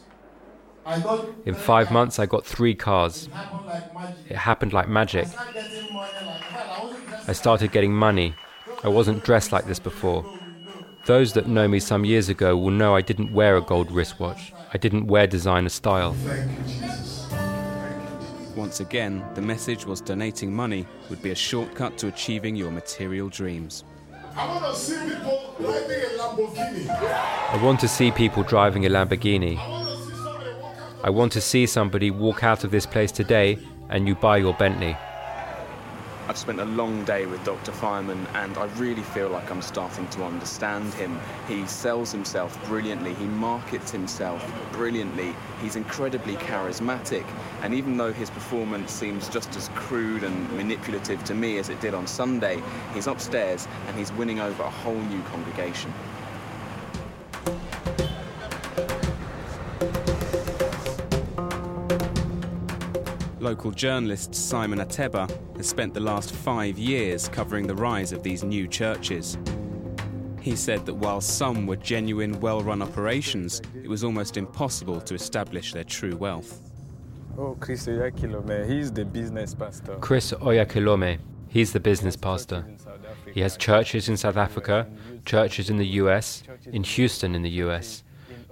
I 0.86 1.00
got. 1.00 1.26
In 1.46 1.56
five 1.56 1.90
months, 1.92 2.20
I 2.20 2.26
got 2.28 2.46
three 2.46 2.76
cars. 2.76 3.28
It 3.28 3.34
happened 3.34 3.66
like 3.66 3.94
magic. 3.94 4.38
Happened 4.38 4.74
like 4.74 4.90
magic. 4.90 5.26
I 5.26 5.34
started 5.34 5.54
getting 5.54 5.94
money 5.94 6.12
like 6.26 6.42
in 6.42 6.42
fact, 6.42 6.70
I 6.70 6.84
wasn't 6.84 7.08
dressed 7.08 7.30
I 7.30 7.34
started 7.34 7.72
getting 7.72 7.94
money. 7.94 8.36
I 8.84 8.88
wasn't 8.88 9.24
dressed 9.24 9.52
like 9.52 9.66
this 9.66 9.80
before. 9.80 10.41
Those 11.06 11.34
that 11.34 11.48
know 11.48 11.68
me 11.68 11.80
some 11.80 12.06
years 12.06 12.30
ago 12.30 12.56
will 12.56 12.70
know 12.70 12.96
I 12.96 13.02
didn't 13.02 13.34
wear 13.34 13.58
a 13.58 13.62
gold 13.62 13.92
wristwatch. 13.92 14.54
I 14.72 14.78
didn't 14.78 15.08
wear 15.08 15.26
designer 15.26 15.70
style. 15.70 16.14
Thank 16.14 16.52
you, 16.52 16.64
Jesus. 16.66 17.28
Once 18.56 18.82
again, 18.82 19.24
the 19.34 19.42
message 19.42 19.86
was 19.86 20.00
donating 20.00 20.54
money 20.54 20.86
would 21.10 21.22
be 21.24 21.32
a 21.32 21.36
shortcut 21.36 21.98
to 21.98 22.08
achieving 22.08 22.56
your 22.56 22.70
material 22.70 23.30
dreams. 23.30 23.84
I 24.36 24.48
want 24.48 24.64
to 24.64 24.76
see 24.76 25.00
people 25.00 25.56
driving 25.60 26.02
a 26.02 26.20
Lamborghini. 26.20 26.90
I 26.90 27.64
want 27.64 27.80
to 27.80 27.88
see 27.88 28.12
people 28.12 28.44
driving 28.44 28.86
a 28.86 28.90
Lamborghini. 28.90 29.58
I 29.58 29.70
want 29.70 29.90
to 29.92 30.02
see 30.02 30.16
somebody 30.16 30.52
walk 30.52 30.84
out. 30.84 31.04
I 31.04 31.10
want 31.10 31.32
to 31.34 31.42
see 31.42 31.66
somebody 31.66 32.12
walk 32.12 32.44
out 32.44 32.64
of 32.64 32.72
this 32.72 32.86
place 32.86 33.12
today 33.12 33.58
and 33.90 34.08
you 34.08 34.14
buy 34.16 34.38
your 34.38 34.54
Bentley. 34.54 34.96
I've 36.32 36.38
spent 36.38 36.62
a 36.62 36.66
long 36.66 37.04
day 37.04 37.26
with 37.26 37.44
Dr. 37.44 37.74
Fireman 37.74 38.26
and 38.36 38.58
I 38.58 38.64
really 38.78 39.02
feel 39.02 39.28
like 39.28 39.52
I'm 39.52 39.62
starting 39.62 40.08
to 40.12 40.24
understand 40.24 40.94
him. 40.94 41.20
He 41.46 41.68
sells 41.68 42.10
himself 42.10 42.58
brilliantly, 42.70 43.14
he 43.16 43.26
markets 43.26 43.92
himself 43.92 44.42
brilliantly, 44.72 45.36
he's 45.62 45.76
incredibly 45.76 46.38
charismatic, 46.38 47.26
and 47.64 47.74
even 47.74 47.98
though 47.98 48.14
his 48.14 48.30
performance 48.30 48.94
seems 48.94 49.28
just 49.28 49.54
as 49.58 49.68
crude 49.76 50.24
and 50.24 50.50
manipulative 50.54 51.22
to 51.26 51.36
me 51.36 51.58
as 51.58 51.68
it 51.68 51.82
did 51.82 51.94
on 51.94 52.08
Sunday, 52.08 52.64
he's 52.94 53.08
upstairs 53.08 53.68
and 53.90 53.98
he's 53.98 54.14
winning 54.14 54.40
over 54.40 54.64
a 54.64 54.70
whole 54.70 55.02
new 55.02 55.22
congregation. 55.24 55.94
Local 63.42 63.72
journalist 63.72 64.36
Simon 64.36 64.78
Ateba 64.78 65.28
has 65.58 65.68
spent 65.68 65.96
the 65.96 66.00
last 66.00 66.32
five 66.32 66.78
years 66.78 67.28
covering 67.28 67.66
the 67.66 67.74
rise 67.74 68.12
of 68.12 68.22
these 68.22 68.44
new 68.44 68.68
churches. 68.68 69.36
He 70.40 70.56
said 70.56 70.86
that 70.86 70.94
while 70.94 71.22
some 71.22 71.66
were 71.66 71.78
genuine, 71.78 72.40
well 72.40 72.62
run 72.62 72.84
operations, 72.84 73.60
it 73.74 73.88
was 73.88 74.04
almost 74.04 74.38
impossible 74.38 75.02
to 75.02 75.16
establish 75.16 75.74
their 75.74 75.84
true 75.84 76.16
wealth. 76.16 76.70
Oh, 77.36 77.58
Chris 77.60 77.88
Oyakhilome, 77.88 78.70
he's 78.70 78.92
the 78.92 79.06
business 79.06 79.56
pastor. 79.56 79.96
Chris 79.96 80.34
Oyakhilome, 80.34 81.18
he's 81.48 81.74
the 81.74 81.80
business 81.80 82.16
pastor. 82.16 82.64
He 83.34 83.42
has 83.42 83.58
churches 83.58 84.08
in 84.08 84.18
South 84.18 84.38
Africa, 84.38 84.88
churches 85.26 85.72
in 85.72 85.78
the 85.78 85.88
US, 86.02 86.44
in 86.72 86.84
Houston 86.84 87.34
in 87.34 87.42
the 87.42 87.62
US, 87.66 88.04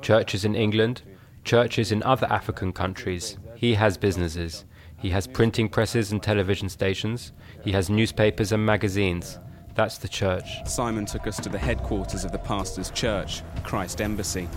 churches 0.01 0.45
in 0.45 0.55
England, 0.55 1.03
churches 1.43 1.91
in 1.91 2.01
other 2.01 2.25
African 2.31 2.73
countries. 2.73 3.37
He 3.55 3.75
has 3.75 3.95
businesses. 3.95 4.65
He 4.99 5.09
has 5.11 5.27
printing 5.27 5.69
presses 5.69 6.11
and 6.11 6.21
television 6.21 6.67
stations. 6.67 7.31
He 7.63 7.71
has 7.71 7.89
newspapers 7.89 8.51
and 8.51 8.65
magazines. 8.65 9.39
That's 9.75 9.97
the 9.97 10.09
church. 10.09 10.45
Simon 10.65 11.05
took 11.05 11.25
us 11.25 11.37
to 11.37 11.47
the 11.47 11.57
headquarters 11.57 12.25
of 12.25 12.33
the 12.33 12.37
pastor's 12.37 12.91
church, 12.91 13.41
Christ 13.63 14.01
Embassy. 14.01 14.49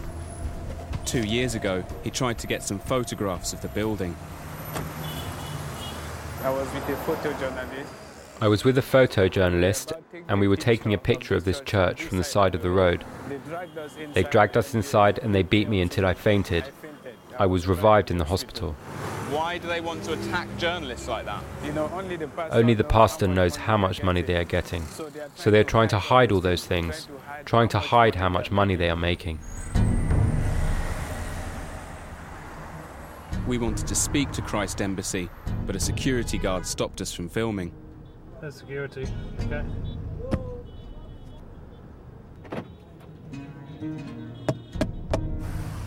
Two 1.04 1.22
years 1.22 1.54
ago, 1.54 1.84
he 2.02 2.10
tried 2.10 2.38
to 2.38 2.48
get 2.48 2.62
some 2.62 2.80
photographs 2.80 3.52
of 3.52 3.60
the 3.60 3.68
building. 3.68 4.16
I 6.42 6.50
was 6.50 6.66
with 6.74 6.88
a 6.88 6.96
photojournalist. 7.04 7.86
I 8.40 8.48
was 8.48 8.64
with 8.64 8.78
a 8.78 8.82
photojournalist 8.82 9.92
and 10.28 10.40
we 10.40 10.48
were 10.48 10.56
taking 10.56 10.92
a 10.92 10.98
picture 10.98 11.36
of 11.36 11.44
this 11.44 11.60
church 11.60 12.02
from 12.02 12.18
the 12.18 12.24
side 12.24 12.56
of 12.56 12.62
the 12.62 12.70
road. 12.70 13.04
They 13.28 13.38
dragged 13.38 13.78
us 13.78 13.96
inside. 13.96 14.14
They 14.14 14.22
dragged 14.24 14.56
us 14.56 14.74
inside 14.74 15.18
and 15.18 15.32
they 15.32 15.44
beat 15.44 15.68
me 15.68 15.80
until 15.80 16.04
I 16.04 16.14
fainted. 16.14 16.64
I 17.38 17.46
was 17.46 17.68
revived 17.68 18.10
in 18.10 18.18
the 18.18 18.24
hospital. 18.24 18.74
Why 19.32 19.56
do 19.56 19.66
they 19.66 19.80
want 19.80 20.04
to 20.04 20.12
attack 20.12 20.46
journalists 20.58 21.08
like 21.08 21.24
that? 21.24 21.42
You 21.64 21.72
know, 21.72 21.88
only 21.94 22.16
the 22.16 22.28
pastor, 22.28 22.54
Only 22.54 22.74
the 22.74 22.84
knows 22.84 22.92
pastor 22.92 23.26
knows 23.26 23.56
how 23.56 23.78
much 23.78 24.02
money 24.02 24.20
they 24.20 24.36
are 24.36 24.44
getting. 24.44 24.84
So 25.36 25.50
they're 25.50 25.64
trying 25.64 25.88
to 25.88 25.98
hide 25.98 26.32
all 26.32 26.42
those 26.42 26.66
things, 26.66 27.08
trying 27.46 27.68
to 27.68 27.78
hide 27.78 28.14
how 28.14 28.28
much 28.28 28.50
money 28.50 28.76
they 28.76 28.90
are 28.90 28.96
making. 28.96 29.38
We 33.46 33.56
wanted 33.56 33.86
to 33.86 33.94
speak 33.94 34.32
to 34.32 34.42
Christ 34.42 34.82
Embassy, 34.82 35.30
but 35.64 35.76
a 35.76 35.80
security 35.80 36.36
guard 36.36 36.66
stopped 36.66 37.00
us 37.00 37.14
from 37.14 37.30
filming. 37.30 37.72
There's 38.42 38.56
security. 38.56 39.06
Okay. 39.40 39.64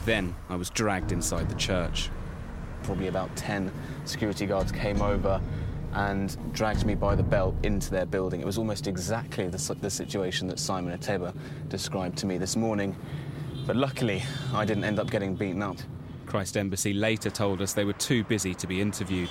Then 0.05 0.35
I 0.49 0.55
was 0.55 0.71
dragged 0.71 1.11
inside 1.11 1.47
the 1.47 1.55
church. 1.55 2.09
Probably 2.85 3.07
about 3.07 3.35
10 3.35 3.71
security 4.05 4.45
guards 4.45 4.71
came 4.71 5.01
over 5.01 5.41
and 5.93 6.37
dragged 6.53 6.85
me 6.85 6.93
by 6.93 7.15
the 7.15 7.23
belt 7.23 7.55
into 7.63 7.89
their 7.89 8.05
building. 8.05 8.41
It 8.41 8.45
was 8.45 8.59
almost 8.59 8.85
exactly 8.85 9.47
the, 9.47 9.75
the 9.81 9.89
situation 9.89 10.47
that 10.49 10.59
Simon 10.59 10.95
Ateba 10.95 11.33
described 11.67 12.17
to 12.19 12.27
me 12.27 12.37
this 12.37 12.55
morning. 12.55 12.95
But 13.65 13.75
luckily, 13.75 14.21
I 14.53 14.65
didn't 14.65 14.83
end 14.83 14.99
up 14.99 15.09
getting 15.09 15.35
beaten 15.35 15.63
up. 15.63 15.77
Christ 16.27 16.57
Embassy 16.57 16.93
later 16.93 17.31
told 17.31 17.59
us 17.61 17.73
they 17.73 17.85
were 17.85 17.93
too 17.93 18.23
busy 18.23 18.53
to 18.53 18.67
be 18.67 18.81
interviewed. 18.81 19.29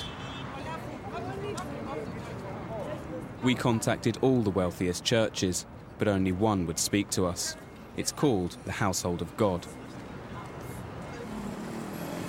We 3.44 3.54
contacted 3.54 4.18
all 4.20 4.40
the 4.40 4.50
wealthiest 4.50 5.04
churches, 5.04 5.66
but 5.98 6.08
only 6.08 6.32
one 6.32 6.66
would 6.66 6.78
speak 6.78 7.10
to 7.10 7.26
us. 7.26 7.56
It's 7.96 8.10
called 8.10 8.56
the 8.64 8.72
Household 8.72 9.22
of 9.22 9.36
God. 9.36 9.64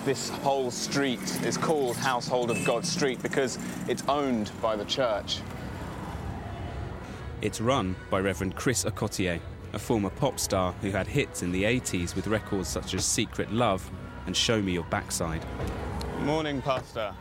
This 0.06 0.30
whole 0.30 0.70
street 0.70 1.20
is 1.44 1.58
called 1.58 1.98
Household 1.98 2.52
of 2.52 2.64
God 2.64 2.86
Street 2.86 3.24
because 3.24 3.58
it's 3.88 4.04
owned 4.08 4.52
by 4.62 4.76
the 4.76 4.86
church. 4.86 5.40
It's 7.42 7.60
run 7.60 7.96
by 8.12 8.20
Reverend 8.20 8.56
Chris 8.56 8.86
Okotie, 8.86 9.40
a 9.74 9.80
former 9.80 10.12
pop 10.12 10.40
star 10.40 10.74
who 10.84 10.92
had 10.92 11.08
hits 11.08 11.42
in 11.42 11.52
the 11.52 11.64
80s 11.64 12.16
with 12.16 12.28
records 12.28 12.70
such 12.70 12.94
as 12.94 13.04
Secret 13.04 13.52
Love 13.52 13.90
and 14.28 14.38
Show 14.38 14.62
Me 14.62 14.74
Your 14.74 14.84
Backside. 14.92 15.44
Morning, 16.20 16.62
Pastor. 16.62 17.12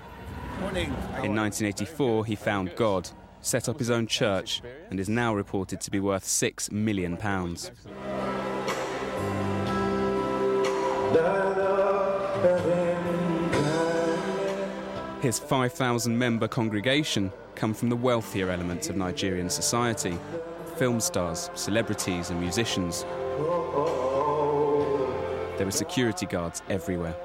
Morning. 0.60 0.88
In 1.22 1.34
1984, 1.34 2.26
he 2.26 2.36
found 2.36 2.76
God, 2.76 3.08
set 3.40 3.66
up 3.66 3.78
his 3.78 3.88
own 3.88 4.06
church, 4.06 4.60
and 4.90 5.00
is 5.00 5.08
now 5.08 5.34
reported 5.34 5.80
to 5.80 5.90
be 5.90 6.00
worth 6.00 6.24
£6 6.24 6.70
million. 6.70 7.16
His 15.24 15.38
5,000 15.38 16.18
member 16.18 16.46
congregation 16.46 17.32
come 17.54 17.72
from 17.72 17.88
the 17.88 17.96
wealthier 17.96 18.50
elements 18.50 18.90
of 18.90 18.96
Nigerian 18.96 19.48
society 19.48 20.18
film 20.76 21.00
stars, 21.00 21.48
celebrities, 21.54 22.28
and 22.28 22.38
musicians. 22.38 23.04
There 25.56 25.66
are 25.66 25.70
security 25.70 26.26
guards 26.26 26.60
everywhere. 26.68 27.16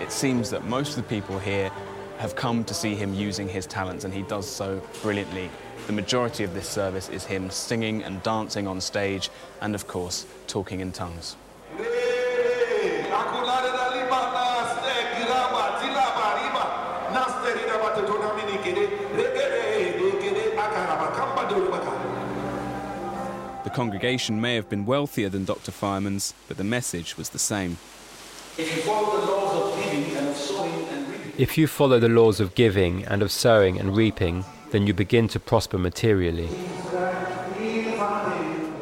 It 0.00 0.10
seems 0.10 0.50
that 0.50 0.64
most 0.64 0.96
of 0.98 1.04
the 1.04 1.08
people 1.08 1.38
here 1.38 1.70
have 2.18 2.34
come 2.34 2.64
to 2.64 2.74
see 2.74 2.96
him 2.96 3.14
using 3.14 3.48
his 3.48 3.68
talents, 3.68 4.02
and 4.04 4.12
he 4.12 4.22
does 4.22 4.50
so 4.50 4.82
brilliantly. 5.00 5.48
The 5.86 5.92
majority 5.92 6.42
of 6.42 6.54
this 6.54 6.68
service 6.68 7.08
is 7.08 7.24
him 7.24 7.50
singing 7.50 8.02
and 8.02 8.20
dancing 8.24 8.66
on 8.66 8.80
stage, 8.80 9.30
and 9.60 9.76
of 9.76 9.86
course, 9.86 10.26
talking 10.48 10.80
in 10.80 10.90
tongues. 10.90 11.36
The 23.65 23.65
congregation 23.76 24.40
may 24.40 24.54
have 24.54 24.70
been 24.70 24.86
wealthier 24.86 25.28
than 25.28 25.44
Dr. 25.44 25.70
Fireman's, 25.70 26.32
but 26.48 26.56
the 26.56 26.64
message 26.64 27.18
was 27.18 27.28
the 27.28 27.38
same. 27.38 27.76
If 28.56 28.74
you 28.74 28.82
follow 28.84 29.20
the 29.20 29.26
laws 29.26 29.60
of 29.60 29.76
giving 29.84 30.16
and 30.16 30.28
of 30.28 30.36
sowing 30.38 30.88
and 30.88 31.08
reaping, 31.10 31.34
If 31.36 31.58
you 31.58 31.66
follow 31.66 32.00
the 32.00 32.08
laws 32.08 32.40
of 32.40 32.54
giving 32.54 33.04
and 33.04 33.20
of 33.20 33.30
sowing 33.30 33.78
and 33.78 33.94
reaping, 33.94 34.46
then 34.70 34.86
you 34.86 34.94
begin 34.94 35.28
to 35.28 35.38
prosper 35.38 35.76
materially. 35.76 36.48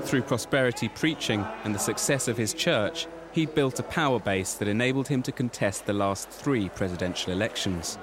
Through 0.04 0.22
prosperity 0.22 0.88
preaching 0.88 1.44
and 1.64 1.74
the 1.74 1.80
success 1.80 2.28
of 2.28 2.36
his 2.36 2.54
church, 2.54 3.08
he 3.32 3.46
built 3.46 3.80
a 3.80 3.82
power 3.82 4.20
base 4.20 4.54
that 4.54 4.68
enabled 4.68 5.08
him 5.08 5.24
to 5.24 5.32
contest 5.32 5.86
the 5.86 5.92
last 5.92 6.30
three 6.30 6.68
presidential 6.68 7.32
elections. 7.32 7.98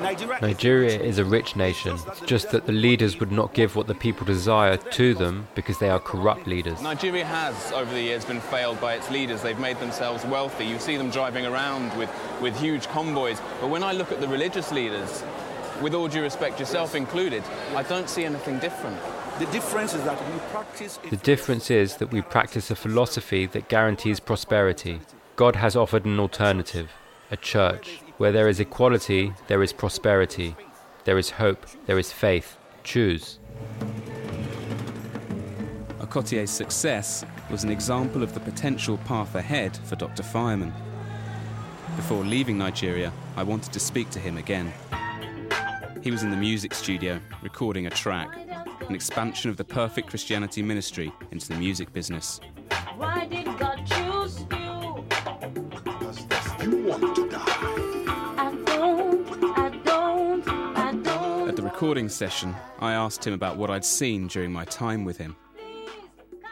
Nigeria 0.00 1.00
is 1.00 1.18
a 1.18 1.24
rich 1.24 1.56
nation, 1.56 1.98
It's 2.06 2.20
just 2.20 2.50
that 2.50 2.66
the 2.66 2.72
leaders 2.72 3.18
would 3.18 3.32
not 3.32 3.52
give 3.54 3.74
what 3.74 3.86
the 3.86 3.94
people 3.94 4.24
desire 4.24 4.76
to 4.76 5.14
them 5.14 5.48
because 5.54 5.78
they 5.78 5.90
are 5.90 5.98
corrupt 5.98 6.46
leaders. 6.46 6.80
Nigeria 6.80 7.24
has, 7.24 7.72
over 7.72 7.92
the 7.92 8.00
years, 8.00 8.24
been 8.24 8.40
failed 8.40 8.80
by 8.80 8.94
its 8.94 9.10
leaders. 9.10 9.42
They've 9.42 9.58
made 9.58 9.78
themselves 9.80 10.24
wealthy. 10.24 10.64
You 10.66 10.78
see 10.78 10.96
them 10.96 11.10
driving 11.10 11.46
around 11.46 11.96
with, 11.98 12.10
with 12.40 12.58
huge 12.58 12.86
convoys. 12.88 13.40
But 13.60 13.70
when 13.70 13.82
I 13.82 13.92
look 13.92 14.12
at 14.12 14.20
the 14.20 14.28
religious 14.28 14.70
leaders, 14.70 15.24
with 15.82 15.94
all 15.94 16.08
due 16.08 16.22
respect, 16.22 16.58
yourself 16.58 16.94
included, 16.94 17.42
I 17.74 17.82
don't 17.82 18.08
see 18.08 18.24
anything 18.24 18.58
different. 18.58 18.98
The 19.38 19.46
difference 19.46 19.94
is 19.94 20.02
that 20.04 20.32
we 20.32 20.38
practice. 20.50 20.98
The 21.10 21.16
difference 21.16 21.70
is 21.70 21.96
that 21.96 22.10
we 22.10 22.22
practice 22.22 22.70
a 22.70 22.74
philosophy 22.76 23.46
that 23.46 23.68
guarantees 23.68 24.18
prosperity. 24.20 25.00
God 25.36 25.56
has 25.56 25.76
offered 25.76 26.04
an 26.04 26.18
alternative, 26.18 26.90
a 27.30 27.36
church. 27.36 28.00
Where 28.18 28.32
there 28.32 28.48
is 28.48 28.58
equality, 28.58 29.32
there 29.46 29.62
is 29.62 29.72
prosperity. 29.72 30.56
There 31.04 31.18
is 31.18 31.30
hope, 31.30 31.64
there 31.86 32.00
is 32.00 32.10
faith. 32.10 32.56
Choose. 32.82 33.38
Okotie's 36.00 36.50
success 36.50 37.24
was 37.48 37.62
an 37.62 37.70
example 37.70 38.24
of 38.24 38.34
the 38.34 38.40
potential 38.40 38.98
path 38.98 39.36
ahead 39.36 39.76
for 39.84 39.94
Dr. 39.94 40.24
Fireman. 40.24 40.74
Before 41.94 42.24
leaving 42.24 42.58
Nigeria, 42.58 43.12
I 43.36 43.44
wanted 43.44 43.72
to 43.72 43.78
speak 43.78 44.10
to 44.10 44.18
him 44.18 44.36
again. 44.36 44.72
He 46.02 46.10
was 46.10 46.24
in 46.24 46.30
the 46.30 46.36
music 46.36 46.74
studio, 46.74 47.20
recording 47.40 47.86
a 47.86 47.90
track, 47.90 48.36
an 48.88 48.96
expansion 48.96 49.48
of 49.48 49.56
the 49.56 49.64
Perfect 49.64 50.08
Christianity 50.08 50.60
ministry 50.60 51.12
into 51.30 51.46
the 51.46 51.54
music 51.54 51.92
business. 51.92 52.40
Why 52.96 53.26
did 53.26 53.46
God 53.56 53.86
choose 53.86 54.44
you? 54.50 54.68
Recording 61.80 62.08
session, 62.08 62.56
I 62.80 62.94
asked 62.94 63.24
him 63.24 63.34
about 63.34 63.56
what 63.56 63.70
I'd 63.70 63.84
seen 63.84 64.26
during 64.26 64.52
my 64.52 64.64
time 64.64 65.04
with 65.04 65.16
him. 65.16 65.36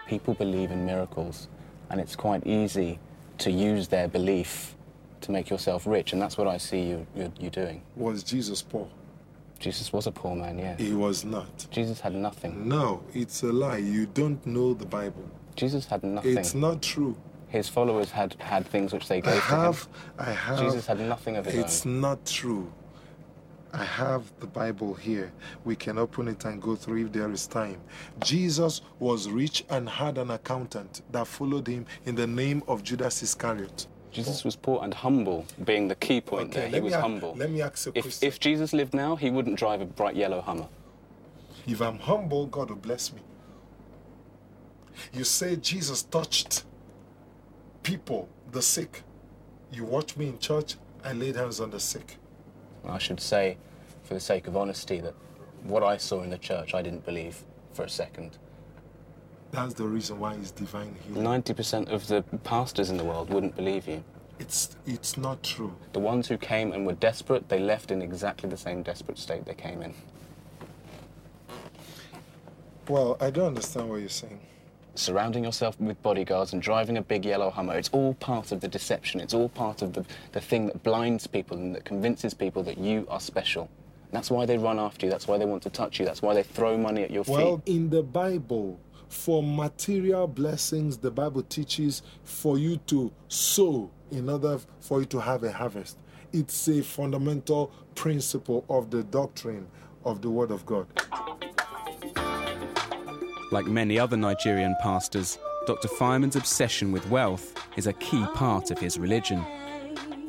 People 0.07 0.35
believe 0.35 0.71
in 0.71 0.87
miracles, 0.87 1.49
and 1.91 2.01
it's 2.01 2.15
quite 2.15 2.47
easy 2.47 3.01
to 3.39 3.51
use 3.51 3.89
their 3.89 4.07
belief 4.07 4.77
to 5.23 5.33
make 5.33 5.51
yourself 5.51 5.85
rich, 5.85 6.13
and 6.13 6.23
that's 6.23 6.39
what 6.39 6.47
I 6.47 6.59
see 6.59 6.81
you, 6.83 7.05
you, 7.17 7.33
you 7.41 7.51
doing. 7.51 7.83
Was 7.97 8.23
Jesus 8.23 8.63
poor? 8.63 8.87
Jesus 9.59 9.93
was 9.93 10.07
a 10.07 10.13
poor 10.13 10.37
man, 10.37 10.61
yeah. 10.61 10.77
He 10.77 10.93
was 10.93 11.25
not. 11.25 11.67
Jesus 11.73 11.99
had 11.99 12.15
nothing. 12.15 12.69
No, 12.69 13.03
it's 13.13 13.43
a 13.43 13.53
lie. 13.53 13.79
You 13.79 14.07
don't 14.07 14.47
know 14.47 14.75
the 14.75 14.87
Bible. 14.87 15.29
Jesus 15.57 15.87
had 15.87 16.05
nothing. 16.05 16.39
It's 16.39 16.55
not 16.55 16.81
true. 16.83 17.17
His 17.49 17.69
followers 17.69 18.13
had 18.13 18.37
had 18.39 18.65
things 18.65 18.93
which 18.93 19.09
they 19.09 19.21
gave 19.21 19.43
I 19.51 19.73
to 19.73 19.73
him. 19.73 19.77
I 20.21 20.31
have. 20.31 20.61
Jesus 20.61 20.87
had 20.87 21.01
nothing 21.01 21.37
of 21.37 21.47
his 21.47 21.57
It's 21.57 21.85
own. 21.85 22.01
not 22.01 22.25
true. 22.25 22.73
I 23.77 23.85
have 23.85 24.33
the 24.41 24.47
Bible 24.47 24.95
here. 24.95 25.31
We 25.67 25.77
can 25.77 25.99
open 25.99 26.29
it 26.29 26.47
and 26.47 26.63
go 26.63 26.77
through 26.77 27.05
if 27.07 27.13
there 27.13 27.31
is 27.31 27.47
time. 27.47 27.79
Jesus 28.21 28.81
was 28.99 29.29
rich 29.29 29.67
and 29.69 29.87
had 29.87 30.17
an 30.17 30.31
accountant 30.31 31.03
that 31.13 31.27
followed 31.27 31.67
him 31.67 31.85
in 32.07 32.15
the 32.15 32.27
name 32.27 32.63
of 32.69 32.83
Judas 32.83 33.23
Iscariot. 33.23 33.87
Jesus 34.11 34.45
was 34.45 34.57
poor 34.57 34.83
and 34.83 34.95
humble, 34.95 35.45
being 35.63 35.89
the 35.89 35.95
key 35.95 36.23
point 36.23 36.49
Okay, 36.53 36.61
there. 36.61 36.69
He 36.69 36.73
let 36.77 36.83
was 36.85 36.93
me 36.95 37.01
humble. 37.01 37.35
let 37.37 37.51
me 37.51 37.61
ask 37.61 37.87
a 37.87 37.91
if, 37.95 38.05
question. 38.05 38.27
if 38.27 38.41
Jesus 38.41 38.73
lived 38.73 38.95
now, 38.95 39.15
he 39.15 39.29
wouldn't 39.29 39.59
drive 39.59 39.83
a 39.83 39.85
bright 39.85 40.17
yellow 40.17 40.41
Hummer. 40.41 40.69
If 41.67 41.83
I'm 41.83 41.99
humble, 41.99 42.47
God 42.47 42.71
will 42.71 42.77
bless 42.77 43.13
me. 43.13 43.21
You 45.13 45.25
say 45.25 45.57
Jesus 45.57 46.03
touched 46.03 46.65
people, 47.83 48.31
the 48.53 48.63
sick. 48.63 49.03
You 49.71 49.85
watch 49.85 50.17
me 50.17 50.29
in 50.29 50.39
church, 50.39 50.77
I 51.05 51.13
laid 51.13 51.37
hands 51.37 51.61
on 51.61 51.71
the 51.71 51.81
sick. 51.81 52.17
I 52.89 52.97
should 52.99 53.21
say, 53.21 53.59
for 54.07 54.15
the 54.15 54.21
sake 54.21 54.47
of 54.47 54.57
honesty, 54.57 55.01
that 55.01 55.15
what 55.65 55.83
I 55.83 55.97
saw 55.97 56.23
in 56.23 56.31
the 56.31 56.39
church, 56.39 56.75
I 56.75 56.83
didn't 56.83 57.05
believe 57.05 57.43
for 57.73 57.85
a 57.85 57.89
second. 57.89 58.39
That's 59.51 59.75
the 59.75 59.85
reason 59.85 60.19
why 60.19 60.35
it's 60.35 60.51
divine 60.51 60.97
healing. 61.07 61.43
90% 61.43 61.91
of 61.91 62.07
the 62.07 62.23
pastors 62.45 62.91
in 62.91 62.97
the 62.97 63.05
world 63.05 63.31
wouldn't 63.31 63.57
believe 63.57 63.89
you. 63.89 64.03
It's, 64.39 64.77
it's 64.87 65.17
not 65.17 65.43
true. 65.43 65.75
The 65.93 65.99
ones 65.99 66.29
who 66.29 66.37
came 66.37 66.73
and 66.73 66.87
were 66.87 66.93
desperate, 66.93 67.49
they 67.49 67.59
left 67.59 67.91
in 67.91 68.03
exactly 68.03 68.51
the 68.51 68.57
same 68.57 68.83
desperate 68.83 69.19
state 69.19 69.47
they 69.47 69.55
came 69.55 69.83
in. 69.83 69.95
Well, 72.89 73.17
I 73.21 73.31
don't 73.31 73.49
understand 73.49 73.89
what 73.89 74.01
you're 74.01 74.09
saying. 74.09 74.39
Surrounding 74.95 75.45
yourself 75.45 75.79
with 75.81 76.01
bodyguards 76.03 76.53
and 76.53 76.63
driving 76.63 76.97
a 76.97 77.03
big 77.03 77.25
yellow 77.25 77.51
Hummer, 77.51 77.77
it's 77.77 77.89
all 77.91 78.15
part 78.15 78.53
of 78.53 78.61
the 78.61 78.69
deception. 78.69 79.21
It's 79.21 79.35
all 79.35 79.49
part 79.49 79.83
of 79.83 79.93
the, 79.93 80.05
the 80.33 80.41
thing 80.41 80.67
that 80.67 80.83
blinds 80.83 81.27
people 81.27 81.57
and 81.57 81.75
that 81.75 81.85
convinces 81.85 82.35
people 82.35 82.63
that 82.65 82.79
you 82.79 83.07
are 83.11 83.21
special. 83.21 83.69
That's 84.11 84.31
why 84.31 84.47
they 84.47 84.59
run 84.59 84.79
after 84.79 85.07
you. 85.07 85.11
That's 85.11 85.27
why 85.29 85.39
they 85.39 85.45
want 85.45 85.63
to 85.65 85.71
touch 85.71 85.99
you. 85.99 86.05
That's 86.05 86.23
why 86.23 86.35
they 86.35 86.43
throw 86.43 86.77
money 86.77 87.03
at 87.03 87.11
your 87.11 87.25
feet. 87.25 87.33
Well, 87.33 87.63
in 87.67 87.91
the 87.91 88.03
Bible, 88.03 88.79
for 89.09 89.43
material 89.43 90.27
blessings, 90.27 90.99
the 90.99 91.11
Bible 91.11 91.43
teaches 91.43 92.03
for 92.25 92.59
you 92.59 92.77
to 92.89 93.13
sow 93.29 93.91
in 94.11 94.29
order 94.29 94.59
for 94.81 95.01
you 95.01 95.07
to 95.07 95.21
have 95.21 95.43
a 95.45 95.53
harvest. 95.53 95.99
It's 96.33 96.69
a 96.69 96.83
fundamental 96.83 97.73
principle 97.95 98.65
of 98.69 98.91
the 98.91 99.03
doctrine 99.05 99.67
of 100.05 100.23
the 100.23 100.31
Word 100.31 100.51
of 100.51 100.65
God. 100.67 100.87
Like 103.53 103.67
many 103.67 103.99
other 103.99 104.17
Nigerian 104.17 104.75
pastors, 104.83 105.39
Dr. 105.67 105.89
Fireman's 105.89 106.37
obsession 106.37 106.93
with 106.93 107.09
wealth 107.09 107.55
is 107.77 107.87
a 107.87 107.93
key 107.95 108.25
part 108.35 108.71
of 108.71 108.79
his 108.79 108.99
religion. 108.99 109.45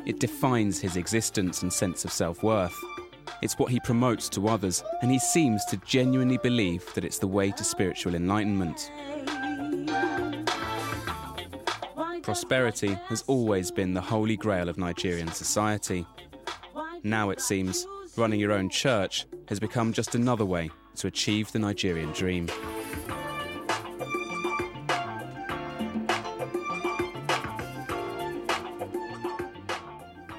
It 0.06 0.20
defines 0.20 0.80
his 0.80 0.96
existence 0.96 1.62
and 1.62 1.72
sense 1.74 2.06
of 2.06 2.12
self 2.12 2.44
worth. 2.44 2.76
It's 3.42 3.60
what 3.60 3.72
he 3.72 3.80
promotes 3.80 4.30
to 4.30 4.48
others, 4.48 4.84
and 5.02 5.12
he 5.12 5.20
seems 5.20 5.64
to 5.66 5.78
genuinely 5.78 6.38
believe 6.38 6.92
that 6.96 7.06
it's 7.06 7.20
the 7.20 7.28
way 7.28 7.52
to 7.52 7.64
spiritual 7.64 8.16
enlightenment. 8.16 8.92
Prosperity 12.24 12.98
has 13.08 13.24
always 13.28 13.72
been 13.72 13.94
the 13.94 14.02
holy 14.02 14.36
grail 14.36 14.70
of 14.70 14.78
Nigerian 14.78 15.32
society. 15.32 16.06
Now 17.04 17.30
it 17.30 17.40
seems 17.40 17.86
running 18.18 18.40
your 18.40 18.52
own 18.52 18.70
church 18.70 19.28
has 19.48 19.60
become 19.60 19.94
just 19.94 20.16
another 20.16 20.46
way 20.46 20.72
to 20.96 21.08
achieve 21.08 21.52
the 21.52 21.60
Nigerian 21.60 22.12
dream. 22.12 22.50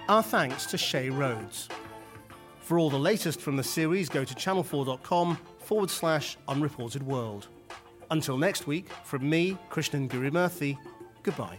Our 0.09 0.23
thanks 0.23 0.67
to 0.67 0.77
Seyi 0.77 1.17
Rhodes. 1.17 1.69
For 2.69 2.79
all 2.79 2.91
the 2.91 2.99
latest 2.99 3.41
from 3.41 3.57
the 3.57 3.63
series, 3.63 4.11
go 4.11 4.25
to 4.25 4.35
channel4.com 4.35 5.39
forward 5.57 5.89
slash 5.89 6.37
unreported 6.49 7.03
world. 7.03 7.49
Until 8.11 8.37
next 8.37 8.67
week, 8.67 8.91
from 9.05 9.31
me, 9.31 9.57
Krishnan 9.71 10.07
Guru-Murthy, 10.07 10.77
goodbye. 11.23 11.57